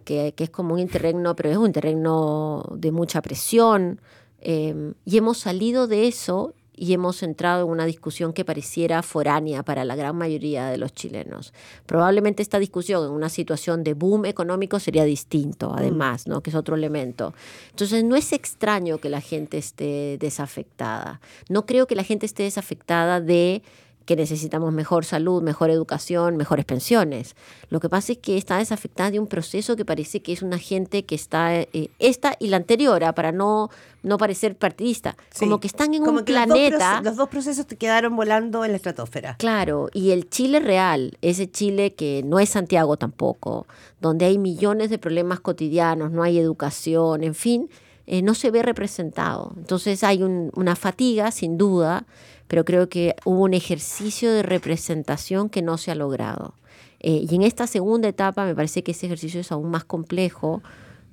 que, 0.03 0.33
que 0.35 0.43
es 0.43 0.49
como 0.49 0.73
un 0.73 0.81
interregno, 0.81 1.33
pero 1.35 1.49
es 1.51 1.57
un 1.57 1.67
interregno 1.67 2.63
de 2.75 2.91
mucha 2.91 3.21
presión. 3.21 4.01
eh, 4.47 4.93
y 5.05 5.17
hemos 5.17 5.37
salido 5.39 5.87
de 5.87 6.07
eso 6.07 6.53
y 6.75 6.93
hemos 6.93 7.23
entrado 7.23 7.65
en 7.65 7.71
una 7.71 7.85
discusión 7.85 8.33
que 8.33 8.45
pareciera 8.45 9.01
foránea 9.01 9.63
para 9.63 9.85
la 9.85 9.95
gran 9.95 10.15
mayoría 10.15 10.67
de 10.67 10.77
los 10.77 10.93
chilenos. 10.93 11.53
Probablemente 11.85 12.41
esta 12.41 12.59
discusión 12.59 13.05
en 13.05 13.11
una 13.11 13.29
situación 13.29 13.83
de 13.83 13.93
boom 13.93 14.25
económico 14.25 14.79
sería 14.79 15.05
distinto, 15.05 15.73
además, 15.75 16.27
¿no? 16.27 16.41
que 16.41 16.49
es 16.49 16.55
otro 16.55 16.75
elemento. 16.75 17.33
Entonces, 17.71 18.03
no 18.03 18.15
es 18.15 18.33
extraño 18.33 18.97
que 18.97 19.09
la 19.09 19.21
gente 19.21 19.57
esté 19.57 20.17
desafectada. 20.19 21.21
No 21.49 21.65
creo 21.65 21.87
que 21.87 21.95
la 21.95 22.03
gente 22.03 22.25
esté 22.25 22.43
desafectada 22.43 23.21
de 23.21 23.63
que 24.05 24.15
necesitamos 24.15 24.71
mejor 24.71 25.03
salud, 25.03 25.41
mejor 25.41 25.69
educación, 25.69 26.37
mejores 26.37 26.65
pensiones. 26.65 27.35
Lo 27.69 27.79
que 27.79 27.89
pasa 27.89 28.13
es 28.13 28.19
que 28.19 28.37
está 28.37 28.57
desafectada 28.57 29.11
de 29.11 29.19
un 29.19 29.27
proceso 29.27 29.75
que 29.75 29.83
parece 29.83 30.21
que 30.21 30.31
es 30.31 30.41
una 30.41 30.59
gente 30.59 31.05
que 31.05 31.15
está, 31.15 31.55
eh, 31.55 31.89
esta 31.99 32.35
y 32.39 32.47
la 32.47 32.57
anterior, 32.57 33.03
ah, 33.03 33.13
para 33.13 33.31
no, 33.31 33.69
no 34.03 34.17
parecer 34.17 34.55
partidista, 34.55 35.17
como 35.37 35.59
que 35.59 35.67
están 35.67 35.93
en 35.93 36.03
Como 36.03 36.19
un 36.19 36.25
que 36.25 36.33
los 36.33 36.47
dos 36.47 36.57
planeta. 36.57 37.01
Los 37.01 37.15
dos, 37.15 37.29
procesos 37.29 37.65
te 37.65 37.75
quedaron 37.75 38.15
volando 38.15 38.63
en 38.63 38.71
la 38.71 38.77
estratosfera. 38.77 39.35
Claro, 39.37 39.89
y 39.93 40.11
el 40.11 40.29
Chile 40.29 40.59
real, 40.59 41.17
ese 41.21 41.49
Chile 41.49 41.93
que 41.93 42.21
no 42.23 42.39
es 42.39 42.49
Santiago 42.49 42.97
tampoco, 42.97 43.65
donde 43.99 44.25
hay 44.25 44.37
millones 44.37 44.89
de 44.89 44.99
problemas 44.99 45.39
cotidianos, 45.39 46.11
no 46.11 46.21
hay 46.21 46.37
educación, 46.37 47.23
en 47.23 47.33
fin, 47.33 47.69
eh, 48.07 48.21
no 48.21 48.33
se 48.35 48.51
ve 48.51 48.61
representado. 48.61 49.53
Entonces 49.57 50.03
hay 50.03 50.21
un- 50.23 50.51
una 50.55 50.75
fatiga, 50.75 51.31
sin 51.31 51.57
duda, 51.57 52.05
pero 52.47 52.63
creo 52.65 52.87
que 52.89 53.15
hubo 53.25 53.41
un 53.43 53.53
ejercicio 53.53 54.31
de 54.31 54.43
representación 54.43 55.49
que 55.49 55.61
no 55.61 55.77
se 55.77 55.91
ha 55.91 55.95
logrado. 55.95 56.53
Eh, 56.99 57.25
y 57.29 57.35
en 57.35 57.41
esta 57.43 57.67
segunda 57.67 58.07
etapa 58.07 58.45
me 58.45 58.55
parece 58.55 58.83
que 58.83 58.91
ese 58.91 59.05
ejercicio 59.07 59.39
es 59.41 59.51
aún 59.51 59.69
más 59.69 59.83
complejo, 59.85 60.61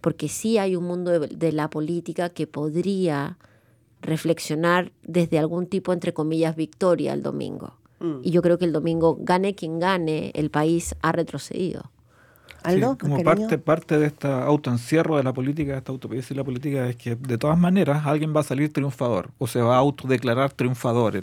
porque 0.01 0.29
sí 0.29 0.59
hay 0.59 0.75
un 0.77 0.85
mundo 0.85 1.11
de, 1.21 1.29
de 1.29 1.53
la 1.53 1.71
política 1.71 2.29
que 2.31 2.47
podría 2.47 3.39
reflexionar 4.01 4.91
desde 5.05 5.39
algún 5.39 5.67
tipo, 5.67 5.93
entre 5.93 6.13
comillas, 6.13 6.57
victoria 6.57 7.13
el 7.13 7.23
domingo. 7.23 7.75
Mm. 8.01 8.17
Y 8.25 8.31
yo 8.33 8.43
creo 8.43 8.59
que 8.59 8.65
el 8.65 8.73
domingo, 8.73 9.17
gane 9.21 9.55
quien 9.55 9.79
gane, 9.79 10.33
el 10.35 10.51
país 10.51 10.97
ha 11.03 11.13
retrocedido. 11.13 11.92
Aldo, 12.65 12.99
como 12.99 13.23
parte, 13.23 13.59
parte 13.59 13.99
de 13.99 14.07
este 14.07 14.29
autoencierro 14.29 15.17
de 15.17 15.23
la 15.23 15.33
política, 15.33 15.73
de 15.73 15.79
esta 15.79 15.93
autopsia 15.93 16.23
de 16.29 16.35
la 16.35 16.45
política, 16.45 16.89
es 16.89 16.97
que 16.97 17.17
de 17.17 17.39
todas 17.39 17.59
maneras 17.59 18.07
alguien 18.07 18.35
va 18.35 18.41
a 18.41 18.45
salir 18.45 18.73
triunfador 18.73 19.31
o 19.39 19.47
se 19.47 19.61
va 19.61 19.77
a 19.77 19.79
autodeclarar 19.79 20.53
triunfador 20.53 21.21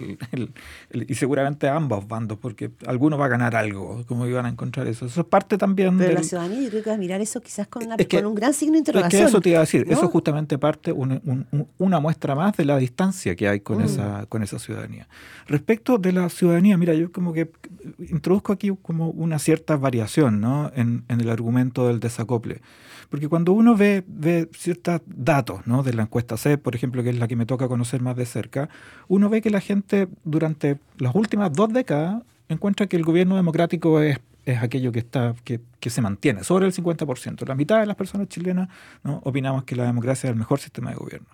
y 0.91 1.15
seguramente 1.15 1.67
ambos 1.67 2.07
bandos, 2.07 2.37
porque 2.37 2.71
alguno 2.85 3.17
va 3.17 3.25
a 3.25 3.29
ganar 3.29 3.55
algo, 3.55 4.03
como 4.07 4.25
iban 4.27 4.45
a 4.45 4.49
encontrar 4.49 4.87
eso. 4.87 5.05
Eso 5.05 5.21
es 5.21 5.27
parte 5.27 5.57
también 5.57 5.97
Pero 5.97 6.13
la 6.13 6.23
ciudadanía 6.23 6.61
yo 6.61 6.69
creo 6.69 6.83
que 6.83 6.89
va 6.89 6.95
a 6.95 6.99
mirar 6.99 7.21
eso 7.21 7.41
quizás 7.41 7.67
con, 7.67 7.83
un 7.83 8.35
gran 8.35 8.53
signo 8.53 8.73
de 8.73 8.79
interrogación. 8.79 9.21
Es 9.21 9.25
que 9.25 9.29
eso 9.29 9.41
te 9.41 9.49
iba 9.49 9.59
a 9.59 9.61
decir, 9.61 9.85
eso 9.89 10.05
es 10.05 10.11
justamente 10.11 10.57
parte, 10.57 10.91
una 10.91 11.99
muestra 11.99 12.35
más 12.35 12.55
de 12.57 12.65
la 12.65 12.77
distancia 12.77 13.35
que 13.35 13.47
hay 13.47 13.59
con, 13.59 13.79
mm. 13.79 13.85
esa, 13.85 14.25
con 14.27 14.43
esa 14.43 14.59
ciudadanía. 14.59 15.07
Respecto 15.47 15.97
de 15.97 16.11
la 16.11 16.29
ciudadanía, 16.29 16.77
mira, 16.77 16.93
yo 16.93 17.11
como 17.11 17.33
que 17.33 17.51
introduzco 17.99 18.53
aquí 18.53 18.71
como 18.81 19.09
una 19.09 19.39
cierta 19.39 19.77
variación 19.77 20.41
¿no? 20.41 20.71
en, 20.75 21.03
en 21.07 21.21
el 21.21 21.28
argumento 21.29 21.87
del 21.87 21.99
desacople. 21.99 22.61
Porque 23.09 23.27
cuando 23.27 23.53
uno 23.53 23.75
ve, 23.75 24.03
ve 24.07 24.49
ciertos 24.53 25.01
datos 25.05 25.61
de 25.83 25.93
la 25.93 26.03
encuesta 26.03 26.37
C, 26.37 26.57
por 26.57 26.75
ejemplo, 26.75 27.03
que 27.03 27.09
es 27.09 27.17
la 27.17 27.27
que 27.27 27.35
me 27.35 27.45
toca 27.45 27.67
conocer 27.67 28.01
más 28.01 28.15
de 28.15 28.25
cerca, 28.25 28.69
uno 29.07 29.29
ve 29.29 29.41
que 29.41 29.49
la 29.49 29.61
gente 29.61 30.07
durante 30.23 30.77
las 30.97 31.15
últimas 31.15 31.51
dos 31.53 31.73
décadas 31.73 32.21
encuentra 32.49 32.87
que 32.87 32.97
el 32.97 33.03
gobierno 33.03 33.35
democrático 33.35 34.01
es, 34.01 34.19
es 34.45 34.61
aquello 34.61 34.91
que, 34.91 34.99
está, 34.99 35.35
que, 35.43 35.59
que, 35.79 35.89
se 35.89 36.01
mantiene, 36.01 36.43
sobre 36.43 36.67
el 36.67 36.73
50%. 36.73 37.47
La 37.47 37.55
mitad 37.55 37.79
de 37.79 37.85
las 37.85 37.95
personas 37.95 38.27
chilenas 38.27 38.69
opinamos 39.03 39.63
que 39.63 39.75
la 39.75 39.85
democracia 39.85 40.27
es 40.27 40.33
el 40.33 40.39
mejor 40.39 40.59
sistema 40.59 40.91
de 40.91 40.97
gobierno. 40.97 41.27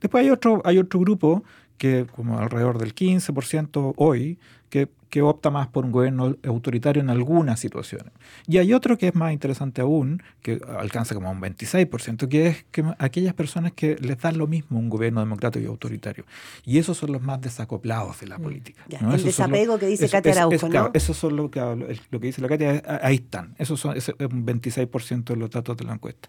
Después 0.00 0.24
hay 0.24 0.30
otro, 0.30 0.62
hay 0.64 0.78
otro 0.78 1.00
grupo 1.00 1.42
que 1.78 2.06
como 2.14 2.38
alrededor 2.38 2.78
del 2.78 2.94
15% 2.94 3.94
hoy, 3.96 4.38
que, 4.70 4.88
que, 5.10 5.22
opta 5.22 5.50
más 5.50 5.68
por 5.68 5.84
un 5.84 5.92
gobierno 5.92 6.36
autoritario 6.44 7.02
en 7.02 7.10
algunas 7.10 7.60
situaciones. 7.60 8.12
Y 8.46 8.58
hay 8.58 8.72
otro 8.72 8.98
que 8.98 9.08
es 9.08 9.14
más 9.14 9.32
interesante 9.32 9.80
aún, 9.80 10.22
que 10.42 10.60
alcanza 10.78 11.14
como 11.14 11.30
un 11.30 11.40
26%, 11.40 12.28
que 12.28 12.46
es 12.48 12.64
que 12.70 12.84
aquellas 12.98 13.34
personas 13.34 13.72
que 13.72 13.96
les 13.96 14.18
dan 14.18 14.38
lo 14.38 14.46
mismo 14.46 14.78
un 14.78 14.88
gobierno 14.88 15.20
democrático 15.20 15.64
y 15.64 15.68
autoritario. 15.68 16.24
Y 16.64 16.78
esos 16.78 16.96
son 16.96 17.12
los 17.12 17.22
más 17.22 17.40
desacoplados 17.40 18.20
de 18.20 18.26
la 18.26 18.38
mm, 18.38 18.42
política. 18.42 18.82
El 18.88 19.22
desapego 19.22 19.78
que 19.78 19.86
dice 19.86 20.08
Katia 20.08 20.32
Araujo, 20.32 20.68
¿no? 20.68 20.90
esos 20.94 21.16
son 21.16 21.36
lo 21.36 21.50
que, 21.50 21.60
lo 22.10 22.20
que 22.20 22.26
dice 22.26 22.40
la 22.40 22.48
Katia, 22.48 22.82
ahí 23.02 23.16
están. 23.16 23.54
Esos 23.58 23.80
son 23.80 23.96
ese, 23.96 24.14
un 24.20 24.44
26% 24.44 25.24
de 25.24 25.36
los 25.36 25.50
datos 25.50 25.76
de 25.76 25.84
la 25.84 25.94
encuesta. 25.94 26.28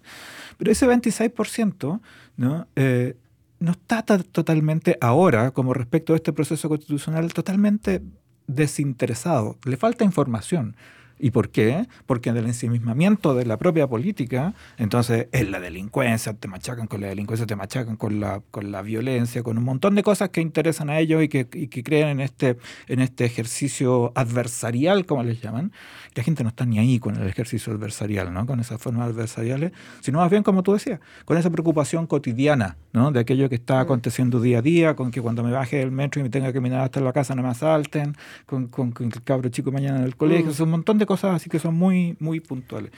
Pero 0.56 0.70
ese 0.70 0.86
26%, 0.86 2.00
¿no? 2.36 2.66
Eh, 2.76 3.16
no 3.60 3.72
está 3.72 4.02
totalmente 4.02 4.98
ahora, 5.00 5.50
como 5.50 5.74
respecto 5.74 6.12
a 6.12 6.16
este 6.16 6.32
proceso 6.32 6.68
constitucional, 6.68 7.32
totalmente 7.32 8.02
desinteresado. 8.48 9.56
Le 9.64 9.76
falta 9.76 10.04
información. 10.04 10.74
¿Y 11.18 11.30
por 11.30 11.50
qué? 11.50 11.86
Porque 12.06 12.30
en 12.30 12.36
el 12.36 12.46
ensimismamiento 12.46 13.34
de 13.34 13.44
la 13.44 13.56
propia 13.56 13.86
política, 13.86 14.54
entonces 14.76 15.28
es 15.32 15.48
la 15.48 15.60
delincuencia, 15.60 16.32
te 16.34 16.48
machacan 16.48 16.86
con 16.86 17.00
la 17.00 17.08
delincuencia, 17.08 17.46
te 17.46 17.56
machacan 17.56 17.96
con 17.96 18.20
la, 18.20 18.42
con 18.50 18.70
la 18.70 18.82
violencia, 18.82 19.42
con 19.42 19.58
un 19.58 19.64
montón 19.64 19.94
de 19.94 20.02
cosas 20.02 20.30
que 20.30 20.40
interesan 20.40 20.90
a 20.90 20.98
ellos 20.98 21.22
y 21.22 21.28
que, 21.28 21.46
y 21.52 21.68
que 21.68 21.82
creen 21.82 22.08
en 22.08 22.20
este, 22.20 22.56
en 22.86 23.00
este 23.00 23.24
ejercicio 23.24 24.12
adversarial, 24.14 25.06
como 25.06 25.22
les 25.22 25.40
llaman. 25.40 25.72
La 26.14 26.22
gente 26.22 26.42
no 26.42 26.48
está 26.48 26.64
ni 26.66 26.78
ahí 26.78 26.98
con 26.98 27.16
el 27.16 27.26
ejercicio 27.28 27.72
adversarial, 27.72 28.32
¿no? 28.32 28.46
con 28.46 28.60
esas 28.60 28.80
formas 28.80 29.08
adversariales, 29.08 29.72
sino 30.00 30.18
más 30.18 30.30
bien, 30.30 30.42
como 30.42 30.62
tú 30.62 30.72
decías, 30.72 31.00
con 31.24 31.36
esa 31.36 31.50
preocupación 31.50 32.06
cotidiana 32.06 32.76
¿no? 32.92 33.10
de 33.10 33.20
aquello 33.20 33.48
que 33.48 33.54
está 33.56 33.76
mm. 33.76 33.80
aconteciendo 33.80 34.40
día 34.40 34.58
a 34.58 34.62
día, 34.62 34.96
con 34.96 35.10
que 35.10 35.20
cuando 35.20 35.42
me 35.42 35.50
baje 35.52 35.78
del 35.78 35.90
metro 35.90 36.20
y 36.20 36.24
me 36.24 36.30
tenga 36.30 36.48
que 36.48 36.54
caminar 36.54 36.80
hasta 36.80 37.00
la 37.00 37.12
casa 37.12 37.34
no 37.34 37.42
me 37.42 37.48
asalten, 37.48 38.16
con, 38.46 38.68
con, 38.68 38.92
que 38.92 39.04
el 39.04 39.22
cabro 39.22 39.48
chico 39.48 39.70
mañana 39.70 39.98
en 39.98 40.04
el 40.04 40.16
colegio, 40.16 40.52
mm. 40.58 40.62
un 40.62 40.70
montón 40.70 40.98
de 40.98 41.06
cosas 41.08 41.34
así 41.34 41.48
que 41.48 41.58
son 41.58 41.74
muy, 41.74 42.16
muy 42.20 42.38
puntuales. 42.40 42.92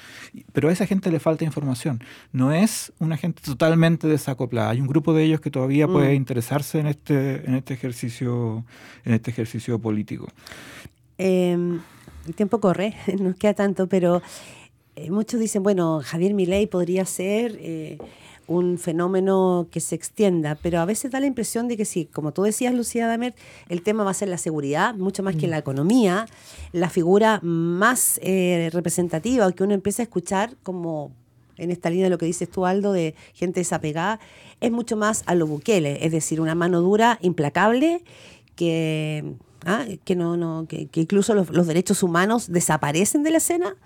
Pero 0.53 0.69
a 0.69 0.73
esa 0.73 0.85
gente 0.85 1.11
le 1.11 1.21
falta 1.21 1.45
información. 1.45 2.03
No 2.33 2.53
es 2.53 2.93
una 2.99 3.17
gente 3.17 3.41
totalmente 3.43 4.09
desacoplada. 4.09 4.71
Hay 4.71 4.81
un 4.81 4.89
grupo 4.89 5.15
de 5.15 5.23
ellos 5.23 5.41
que 5.41 5.51
todavía 5.51 5.87
mm. 5.87 5.93
puede 5.93 6.15
interesarse 6.15 6.81
en 6.81 6.89
este, 6.89 7.47
en 7.47 7.55
este 7.55 7.75
ejercicio, 7.75 8.65
en 9.05 9.15
este 9.15 9.31
ejercicio 9.31 9.79
político. 9.79 10.27
Em, 11.17 11.81
el 12.27 12.35
tiempo 12.35 12.61
corre, 12.61 12.97
no 13.21 13.35
queda 13.35 13.55
tanto, 13.55 13.87
pero 13.87 14.23
eh, 14.97 15.11
muchos 15.11 15.39
dicen, 15.39 15.63
bueno, 15.63 16.01
Javier 16.05 16.35
Milei 16.35 16.67
podría 16.67 17.05
ser 17.05 17.57
eh, 17.61 17.99
un 18.51 18.79
fenómeno 18.79 19.69
que 19.71 19.79
se 19.79 19.95
extienda, 19.95 20.59
pero 20.61 20.81
a 20.81 20.85
veces 20.85 21.13
da 21.13 21.21
la 21.21 21.27
impresión 21.27 21.69
de 21.69 21.77
que 21.77 21.85
sí, 21.85 22.07
como 22.07 22.33
tú 22.33 22.43
decías, 22.43 22.75
Lucía 22.75 23.07
Damer, 23.07 23.33
el 23.69 23.83
tema 23.83 24.03
va 24.03 24.11
a 24.11 24.15
ser 24.15 24.27
la 24.27 24.39
seguridad, 24.39 24.97
mucho 24.97 25.23
más 25.23 25.37
que 25.37 25.47
mm. 25.47 25.51
la 25.51 25.59
economía, 25.59 26.27
la 26.73 26.91
figura 26.91 27.39
más 27.45 28.19
eh, 28.25 28.69
representativa 28.73 29.51
que 29.53 29.63
uno 29.63 29.73
empieza 29.73 30.03
a 30.03 30.05
escuchar 30.05 30.57
como 30.65 31.13
en 31.59 31.71
esta 31.71 31.91
línea 31.91 32.07
de 32.07 32.11
lo 32.11 32.19
que 32.19 32.27
dices 32.27 32.51
tú, 32.51 32.67
Aldo, 32.67 32.93
de 32.93 33.15
gente 33.35 33.61
desapegada, 33.61 34.19
es 34.61 34.73
mucho 34.73 34.97
más 34.97 35.23
a 35.27 35.37
lo 35.37 35.47
Bukele, 35.47 36.05
es 36.05 36.11
decir, 36.11 36.41
una 36.41 36.57
mano 36.57 36.81
dura, 36.81 37.21
implacable, 37.23 38.03
que, 38.57 39.37
ah, 39.65 39.85
que, 40.05 40.17
no, 40.17 40.37
no, 40.37 40.67
que, 40.69 40.89
incluso 40.95 41.35
los, 41.35 41.67
derechos 41.69 42.03
humanos 42.03 42.51
desaparecen 42.51 43.23
de 43.23 43.31
la 43.31 43.37
escena. 43.37 43.77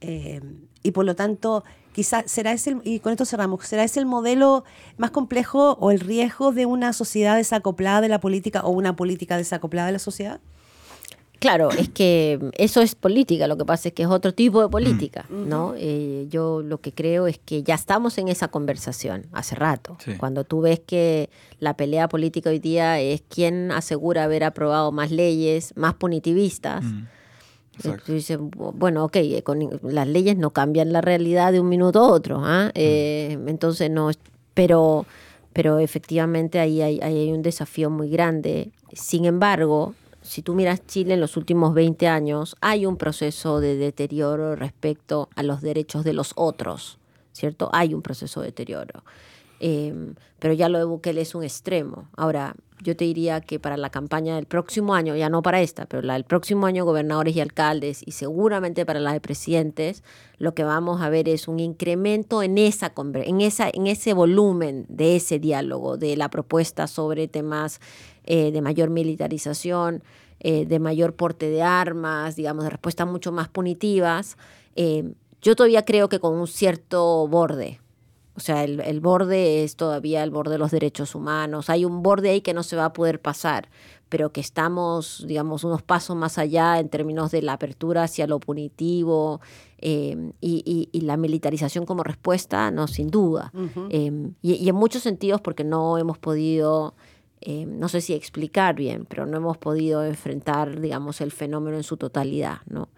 Eh, 0.00 0.40
y 0.82 0.92
por 0.92 1.04
lo 1.04 1.14
tanto 1.16 1.64
quizás 1.98 2.30
será 2.30 2.52
ese, 2.52 2.76
y 2.84 3.00
con 3.00 3.10
esto 3.10 3.24
cerramos, 3.24 3.66
será 3.66 3.82
ese 3.82 3.98
el 3.98 4.06
modelo 4.06 4.62
más 4.98 5.10
complejo 5.10 5.76
o 5.80 5.90
el 5.90 5.98
riesgo 5.98 6.52
de 6.52 6.64
una 6.64 6.92
sociedad 6.92 7.34
desacoplada 7.34 8.00
de 8.00 8.06
la 8.06 8.20
política 8.20 8.60
o 8.62 8.70
una 8.70 8.94
política 8.94 9.36
desacoplada 9.36 9.88
de 9.88 9.94
la 9.94 9.98
sociedad? 9.98 10.38
Claro, 11.40 11.72
es 11.72 11.88
que 11.88 12.38
eso 12.56 12.82
es 12.82 12.94
política, 12.94 13.48
lo 13.48 13.56
que 13.56 13.64
pasa 13.64 13.88
es 13.88 13.94
que 13.94 14.04
es 14.04 14.08
otro 14.08 14.32
tipo 14.32 14.62
de 14.62 14.68
política, 14.68 15.26
mm. 15.28 15.48
¿no? 15.48 15.74
Eh, 15.76 16.28
yo 16.30 16.62
lo 16.62 16.80
que 16.80 16.92
creo 16.92 17.26
es 17.26 17.40
que 17.40 17.64
ya 17.64 17.74
estamos 17.74 18.16
en 18.18 18.28
esa 18.28 18.46
conversación 18.46 19.26
hace 19.32 19.56
rato. 19.56 19.98
Cuando 20.18 20.44
tú 20.44 20.60
ves 20.60 20.78
que 20.78 21.30
la 21.58 21.76
pelea 21.76 22.08
política 22.08 22.50
hoy 22.50 22.60
día 22.60 23.00
es 23.00 23.24
quién 23.28 23.72
asegura 23.72 24.22
haber 24.22 24.44
aprobado 24.44 24.92
más 24.92 25.10
leyes, 25.10 25.72
más 25.76 25.94
punitivistas. 25.94 26.84
Mm. 26.84 27.06
Tú 27.82 28.12
dices, 28.12 28.38
bueno, 28.40 29.04
ok, 29.04 29.16
eh, 29.16 29.42
con, 29.42 29.68
las 29.82 30.08
leyes 30.08 30.36
no 30.36 30.50
cambian 30.50 30.92
la 30.92 31.00
realidad 31.00 31.52
de 31.52 31.60
un 31.60 31.68
minuto 31.68 32.00
a 32.00 32.08
otro, 32.08 32.40
¿ah? 32.42 32.70
eh, 32.74 33.38
entonces 33.46 33.90
no, 33.90 34.10
pero, 34.54 35.06
pero 35.52 35.78
efectivamente 35.78 36.58
ahí 36.58 36.82
hay, 36.82 37.00
hay 37.00 37.32
un 37.32 37.42
desafío 37.42 37.90
muy 37.90 38.10
grande. 38.10 38.70
Sin 38.92 39.24
embargo, 39.24 39.94
si 40.22 40.42
tú 40.42 40.54
miras 40.54 40.86
Chile 40.86 41.14
en 41.14 41.20
los 41.20 41.36
últimos 41.36 41.74
20 41.74 42.08
años, 42.08 42.56
hay 42.60 42.86
un 42.86 42.96
proceso 42.96 43.60
de 43.60 43.76
deterioro 43.76 44.56
respecto 44.56 45.28
a 45.36 45.42
los 45.42 45.60
derechos 45.62 46.04
de 46.04 46.12
los 46.12 46.32
otros, 46.36 46.98
¿cierto? 47.32 47.70
Hay 47.72 47.94
un 47.94 48.02
proceso 48.02 48.40
de 48.40 48.48
deterioro. 48.48 49.04
Em, 49.60 50.14
pero 50.38 50.54
ya 50.54 50.68
lo 50.68 50.78
de 50.78 50.84
Bukele 50.84 51.20
es 51.20 51.34
un 51.34 51.42
extremo. 51.42 52.08
Ahora, 52.16 52.54
yo 52.82 52.96
te 52.96 53.04
diría 53.04 53.40
que 53.40 53.58
para 53.58 53.76
la 53.76 53.90
campaña 53.90 54.36
del 54.36 54.46
próximo 54.46 54.94
año, 54.94 55.16
ya 55.16 55.28
no 55.28 55.42
para 55.42 55.60
esta, 55.60 55.86
pero 55.86 56.02
la 56.02 56.14
del 56.14 56.24
próximo 56.24 56.66
año, 56.66 56.84
gobernadores 56.84 57.34
y 57.34 57.40
alcaldes, 57.40 58.02
y 58.06 58.12
seguramente 58.12 58.86
para 58.86 59.00
la 59.00 59.12
de 59.12 59.20
presidentes, 59.20 60.04
lo 60.38 60.54
que 60.54 60.64
vamos 60.64 61.02
a 61.02 61.10
ver 61.10 61.28
es 61.28 61.48
un 61.48 61.58
incremento 61.58 62.42
en, 62.42 62.56
esa, 62.56 62.92
en, 62.96 63.40
esa, 63.40 63.68
en 63.72 63.86
ese 63.86 64.12
volumen 64.14 64.86
de 64.88 65.16
ese 65.16 65.38
diálogo, 65.38 65.96
de 65.96 66.16
la 66.16 66.30
propuesta 66.30 66.86
sobre 66.86 67.26
temas 67.26 67.80
eh, 68.24 68.52
de 68.52 68.62
mayor 68.62 68.90
militarización, 68.90 70.02
eh, 70.40 70.66
de 70.66 70.78
mayor 70.78 71.14
porte 71.14 71.50
de 71.50 71.62
armas, 71.62 72.36
digamos, 72.36 72.62
de 72.62 72.70
respuestas 72.70 73.08
mucho 73.08 73.32
más 73.32 73.48
punitivas. 73.48 74.36
Eh, 74.76 75.14
yo 75.42 75.56
todavía 75.56 75.84
creo 75.84 76.08
que 76.08 76.20
con 76.20 76.34
un 76.34 76.46
cierto 76.46 77.26
borde, 77.26 77.80
o 78.38 78.40
sea, 78.40 78.62
el, 78.62 79.00
borde 79.00 79.64
es 79.64 79.74
todavía 79.74 80.22
el 80.22 80.30
borde 80.30 80.52
de 80.52 80.58
los 80.58 80.70
derechos 80.70 81.16
humanos. 81.16 81.68
Hay 81.70 81.84
un 81.84 82.04
borde 82.04 82.30
ahí 82.30 82.40
que 82.40 82.54
no 82.54 82.62
se 82.62 82.76
va 82.76 82.84
a 82.84 82.92
poder 82.92 83.20
pasar, 83.20 83.68
pero 84.08 84.30
que 84.30 84.40
estamos, 84.40 85.24
digamos, 85.26 85.64
unos 85.64 85.82
pasos 85.82 86.14
más 86.14 86.38
allá 86.38 86.78
en 86.78 86.88
términos 86.88 87.32
de 87.32 87.42
la 87.42 87.54
apertura 87.54 88.04
hacia 88.04 88.28
lo 88.28 88.38
punitivo 88.38 89.40
em, 89.78 90.34
y, 90.40 90.88
la 91.02 91.16
militarización 91.16 91.84
como 91.84 92.04
respuesta, 92.04 92.70
no, 92.70 92.86
sin 92.86 93.10
duda. 93.10 93.52
Em, 93.90 94.34
y, 94.40 94.68
en 94.68 94.76
muchos 94.76 95.02
sentidos 95.02 95.40
porque 95.40 95.64
no 95.64 95.98
hemos 95.98 96.16
podido... 96.18 96.94
Em, 97.40 97.78
no 97.78 97.88
sé 97.88 98.00
si 98.00 98.14
explicar 98.14 98.76
bien, 98.76 99.04
pero 99.08 99.26
no 99.26 99.36
hemos 99.36 99.58
podido 99.58 100.04
enfrentar, 100.04 100.80
digamos, 100.80 101.20
el 101.20 101.32
fenómeno 101.32 101.76
en 101.76 101.84
su 101.84 101.96
totalidad, 101.96 102.58
¿no? 102.66 102.88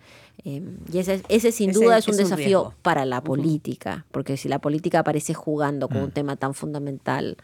Em, 0.45 0.79
y 0.93 0.99
ese, 0.99 1.23
ese 1.29 1.53
sin 1.53 1.73
duda 1.73 1.99
es 1.99 2.09
un 2.09 2.17
desafío 2.17 2.75
para 2.83 3.05
la 3.05 3.23
política, 3.23 4.07
porque 4.11 4.37
si 4.37 4.49
la 4.49 4.59
política 4.59 5.01
aparece 5.01 5.35
jugando 5.35 5.89
con 5.89 5.99
un 5.99 6.09
mm. 6.09 6.13
tema 6.13 6.37
tan 6.37 6.55
fundamental, 6.55 7.37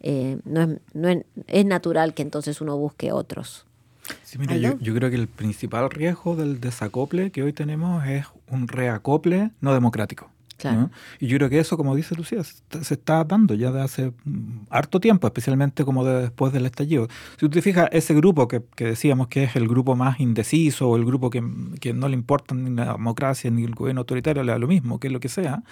eh, 0.00 0.38
no, 0.44 0.62
es, 0.62 0.68
no 0.94 1.08
es, 1.08 1.64
natural 1.64 2.14
que 2.14 2.22
entonces 2.22 2.60
uno 2.60 2.76
busque 2.76 3.12
otros. 3.12 3.66
Sí, 4.22 4.38
mira, 4.38 4.56
yo, 4.56 4.78
yo, 4.78 4.94
creo 4.94 5.10
que 5.10 5.16
el 5.16 5.26
principal 5.26 5.90
riesgo 5.90 6.36
del 6.36 6.60
desacople 6.60 7.32
que 7.32 7.42
hoy 7.42 7.52
tenemos 7.52 8.06
es 8.06 8.26
un 8.48 8.68
reacople 8.68 9.50
no 9.60 9.74
democrático. 9.74 10.30
Y 11.20 11.26
yo 11.26 11.38
creo 11.38 11.50
que 11.50 11.58
eso, 11.58 11.76
como 11.76 11.94
dice 11.94 12.14
Lucía, 12.14 12.42
se 12.42 12.94
está 12.94 13.24
dando 13.24 13.54
ya 13.54 13.70
de 13.72 13.82
hace 13.82 14.12
mm, 14.24 14.66
harto 14.70 15.00
tiempo, 15.00 15.26
especialmente 15.26 15.84
como 15.84 16.04
después 16.04 16.52
del 16.52 16.66
estallido. 16.66 17.08
Si 17.32 17.38
tú 17.38 17.50
te 17.50 17.62
fijas, 17.62 17.88
ese 17.92 18.14
grupo 18.14 18.48
que, 18.48 18.62
decíamos 18.76 19.28
que 19.28 19.44
es 19.44 19.56
el 19.56 19.68
grupo 19.68 19.96
más 19.96 20.20
indeciso 20.20 20.88
o 20.88 20.96
el 20.96 21.04
grupo 21.04 21.30
que, 21.30 21.40
no 21.40 22.08
le 22.08 22.14
importa 22.14 22.54
ni 22.54 22.74
la 22.74 22.92
democracia 22.92 23.50
ni 23.50 23.64
el 23.64 23.74
gobierno 23.74 24.00
autoritario, 24.00 24.42
le 24.42 24.52
da 24.52 24.58
lo 24.58 24.66
mismo, 24.66 24.98
que 24.98 25.08
es 25.08 25.12
lo 25.12 25.20
que 25.20 25.28
sea, 25.28 25.62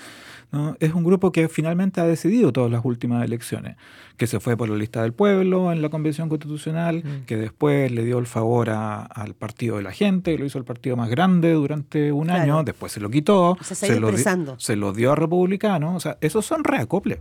es 0.78 0.94
un 0.94 1.04
grupo 1.04 1.32
que 1.32 1.48
finalmente 1.48 2.00
ha 2.00 2.06
decidido 2.06 2.52
todas 2.52 2.70
las 2.70 2.84
últimas 2.84 3.24
elecciones, 3.24 3.76
que 4.16 4.26
se 4.26 4.38
fue 4.38 4.56
por 4.56 4.68
la 4.68 4.76
lista 4.76 5.02
del 5.02 5.12
pueblo 5.12 5.72
en 5.72 5.82
la 5.82 5.88
convención 5.88 6.28
constitucional, 6.28 7.02
mm. 7.04 7.24
que 7.26 7.36
después 7.36 7.90
le 7.90 8.04
dio 8.04 8.18
el 8.18 8.26
favor 8.26 8.70
al 8.70 9.34
partido 9.34 9.76
de 9.78 9.82
la 9.82 9.92
gente, 9.92 10.38
lo 10.38 10.44
hizo 10.44 10.58
el 10.58 10.64
partido 10.64 10.96
más 10.96 11.10
grande 11.10 11.52
durante 11.52 12.12
un 12.12 12.30
año, 12.30 12.62
después 12.62 12.92
se 12.92 13.00
lo 13.00 13.10
quitó, 13.10 13.56
se, 13.62 13.98
lo 13.98 14.12
se 14.58 14.73
lo 14.76 14.92
dio 14.92 15.12
a 15.12 15.16
republicanos, 15.16 15.96
o 15.96 16.00
sea, 16.00 16.18
esos 16.20 16.44
son 16.46 16.64
reacoples. 16.64 17.20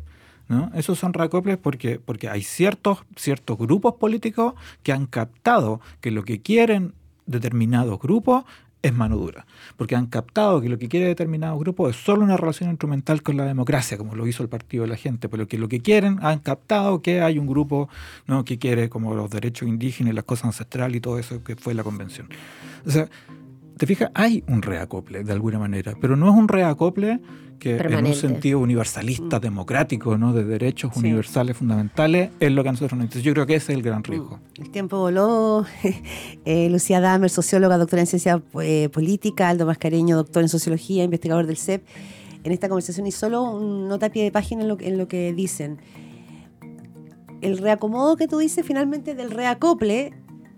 ¿no? 0.49 0.71
Esos 0.75 0.99
son 0.99 1.13
reacoples 1.13 1.57
porque, 1.57 1.99
porque 1.99 2.29
hay 2.29 2.43
ciertos, 2.43 3.05
ciertos 3.15 3.57
grupos 3.57 3.95
políticos 3.95 4.55
que 4.83 4.91
han 4.91 5.05
captado 5.05 5.79
que 6.01 6.11
lo 6.11 6.23
que 6.23 6.41
quieren 6.41 6.93
determinados 7.25 7.99
grupos 7.99 8.43
es 8.83 8.93
mano 8.93 9.15
dura, 9.15 9.45
porque 9.77 9.95
han 9.95 10.07
captado 10.07 10.59
que 10.59 10.67
lo 10.67 10.77
que 10.77 10.89
quiere 10.89 11.07
determinados 11.07 11.57
grupos 11.57 11.91
es 11.91 12.03
solo 12.03 12.21
una 12.21 12.35
relación 12.35 12.69
instrumental 12.69 13.23
con 13.23 13.37
la 13.37 13.45
democracia, 13.45 13.97
como 13.97 14.13
lo 14.13 14.27
hizo 14.27 14.43
el 14.43 14.49
Partido 14.49 14.83
de 14.83 14.89
la 14.89 14.97
Gente, 14.97 15.29
pero 15.29 15.47
que 15.47 15.57
lo 15.57 15.69
que 15.69 15.79
quieren, 15.79 16.19
han 16.21 16.39
captado 16.39 17.01
que 17.01 17.21
hay 17.21 17.39
un 17.39 17.47
grupo 17.47 17.87
¿no? 18.27 18.43
que 18.43 18.59
quiere 18.59 18.89
como 18.89 19.15
los 19.15 19.29
derechos 19.29 19.69
indígenas, 19.69 20.13
las 20.13 20.25
cosas 20.25 20.47
ancestrales 20.47 20.97
y 20.97 20.99
todo 20.99 21.17
eso 21.17 21.41
que 21.45 21.55
fue 21.55 21.73
la 21.73 21.83
convención. 21.83 22.27
O 22.85 22.91
sea, 22.91 23.07
te 23.77 23.86
fijas, 23.86 24.12
hay 24.13 24.43
un 24.47 24.62
reacople 24.62 25.23
de 25.23 25.31
alguna 25.31 25.59
manera, 25.59 25.93
pero 25.99 26.15
no 26.15 26.29
es 26.29 26.36
un 26.36 26.47
reacople 26.47 27.19
que 27.59 27.77
en 27.77 28.05
un 28.05 28.13
sentido 28.13 28.59
universalista, 28.59 29.38
mm. 29.38 29.41
democrático, 29.41 30.17
¿no? 30.17 30.33
de 30.33 30.43
derechos 30.43 30.95
universales 30.97 31.55
fundamentales, 31.55 32.31
es 32.41 32.51
lo 32.51 32.62
que 32.62 32.69
a 32.69 32.71
nosotros 32.73 32.97
nos 32.97 33.05
interesa. 33.05 33.25
Yo 33.25 33.33
creo 33.33 33.45
que 33.45 33.55
ese 33.55 33.71
es 33.71 33.77
el 33.77 33.83
gran 33.83 33.99
mm. 33.99 34.03
riesgo. 34.03 34.39
El 34.59 34.69
tiempo 34.69 34.99
voló. 34.99 35.65
Eh, 36.45 36.69
Lucía 36.69 36.99
Damer, 36.99 37.29
socióloga, 37.29 37.77
doctora 37.77 38.01
en 38.01 38.07
ciencia 38.07 38.41
eh, 38.62 38.89
política, 38.89 39.47
Aldo 39.47 39.65
Mascareño, 39.65 40.17
doctor 40.17 40.43
en 40.43 40.49
sociología, 40.49 41.03
investigador 41.03 41.47
del 41.47 41.55
CEP, 41.55 41.86
en 42.43 42.51
esta 42.51 42.67
conversación 42.67 43.07
y 43.07 43.12
solo 43.12 43.43
un 43.43 43.88
nota 43.88 44.07
a 44.07 44.09
pie 44.09 44.23
de 44.23 44.31
página 44.31 44.63
en 44.63 44.67
lo, 44.67 44.77
en 44.81 44.97
lo 44.97 45.07
que 45.07 45.31
dicen. 45.31 45.79
El 47.41 47.59
reacomodo 47.59 48.17
que 48.17 48.27
tú 48.27 48.39
dices 48.39 48.65
finalmente 48.65 49.15
del 49.15 49.31
reacople 49.31 50.13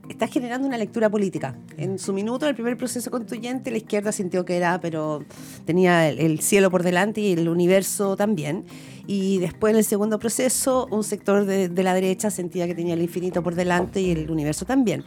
está 0.09 0.27
generando 0.27 0.67
una 0.67 0.77
lectura 0.77 1.09
política. 1.09 1.55
En 1.77 1.99
su 1.99 2.13
minuto, 2.13 2.45
en 2.45 2.49
el 2.49 2.55
primer 2.55 2.77
proceso 2.77 3.11
constituyente, 3.11 3.71
la 3.71 3.77
izquierda 3.77 4.11
sintió 4.11 4.45
que 4.45 4.57
era, 4.57 4.79
pero 4.79 5.23
tenía 5.65 6.09
el, 6.09 6.39
cielo 6.39 6.69
por 6.71 6.83
delante 6.83 7.21
y 7.21 7.33
el 7.33 7.49
universo 7.49 8.15
también. 8.15 8.65
Y 9.07 9.39
después, 9.39 9.71
en 9.71 9.77
el 9.77 9.85
segundo 9.85 10.19
proceso, 10.19 10.87
un 10.91 11.03
sector 11.03 11.45
de, 11.45 11.69
la 11.83 11.93
derecha 11.93 12.31
sentía 12.31 12.67
que 12.67 12.75
tenía 12.75 12.93
el 12.93 13.01
infinito 13.01 13.43
por 13.43 13.55
delante 13.55 14.01
y 14.01 14.11
el 14.11 14.29
universo 14.29 14.65
también. 14.65 15.03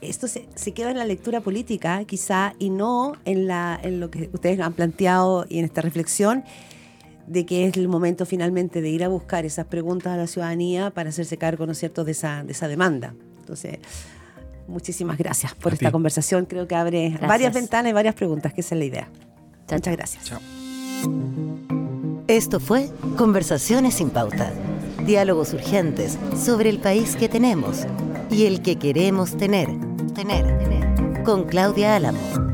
Esto 0.00 0.28
se, 0.28 0.72
queda 0.72 0.90
en 0.90 0.98
la 0.98 1.04
lectura 1.04 1.40
política, 1.40 2.04
quizá, 2.04 2.54
y 2.58 2.70
no 2.70 3.14
en, 3.24 3.46
la, 3.46 3.78
en 3.82 3.98
lo 3.98 4.10
que 4.10 4.30
ustedes 4.32 4.60
han 4.60 4.72
planteado 4.72 5.44
y 5.48 5.58
en 5.58 5.64
esta 5.64 5.80
reflexión 5.80 6.44
de 7.26 7.44
que 7.44 7.66
es 7.66 7.76
el 7.76 7.88
momento 7.88 8.24
finalmente 8.24 8.80
de 8.80 8.88
ir 8.88 9.04
a 9.04 9.08
buscar 9.08 9.44
esas 9.44 9.66
preguntas 9.66 10.14
a 10.14 10.16
la 10.16 10.26
ciudadanía 10.26 10.90
para 10.90 11.10
hacerse 11.10 11.36
cargo, 11.36 11.66
¿no 11.66 11.72
es 11.72 11.78
cierto?, 11.78 12.04
de 12.04 12.12
esa, 12.12 12.42
de 12.42 12.52
esa 12.52 12.68
demanda. 12.68 13.14
Entonces, 13.40 13.78
Muchísimas 14.68 15.16
gracias 15.16 15.54
por 15.54 15.72
esta 15.72 15.90
conversación. 15.90 16.44
Creo 16.44 16.68
que 16.68 16.74
abre 16.74 17.18
varias 17.26 17.54
ventanas 17.54 17.90
y 17.90 17.94
varias 17.94 18.14
preguntas, 18.14 18.52
que 18.52 18.60
esa 18.60 18.74
es 18.74 18.78
la 18.78 18.84
idea. 18.84 19.08
Muchas 19.70 19.96
gracias. 19.96 20.24
Chao. 20.24 20.40
Esto 22.26 22.60
fue 22.60 22.90
Conversaciones 23.16 23.94
sin 23.94 24.10
pauta. 24.10 24.52
Diálogos 25.06 25.54
urgentes 25.54 26.18
sobre 26.36 26.68
el 26.68 26.78
país 26.78 27.16
que 27.16 27.28
tenemos 27.28 27.86
y 28.30 28.44
el 28.44 28.60
que 28.60 28.76
queremos 28.76 29.36
tener. 29.36 29.68
Tener. 30.14 31.22
Con 31.24 31.44
Claudia 31.44 31.96
Álamo. 31.96 32.47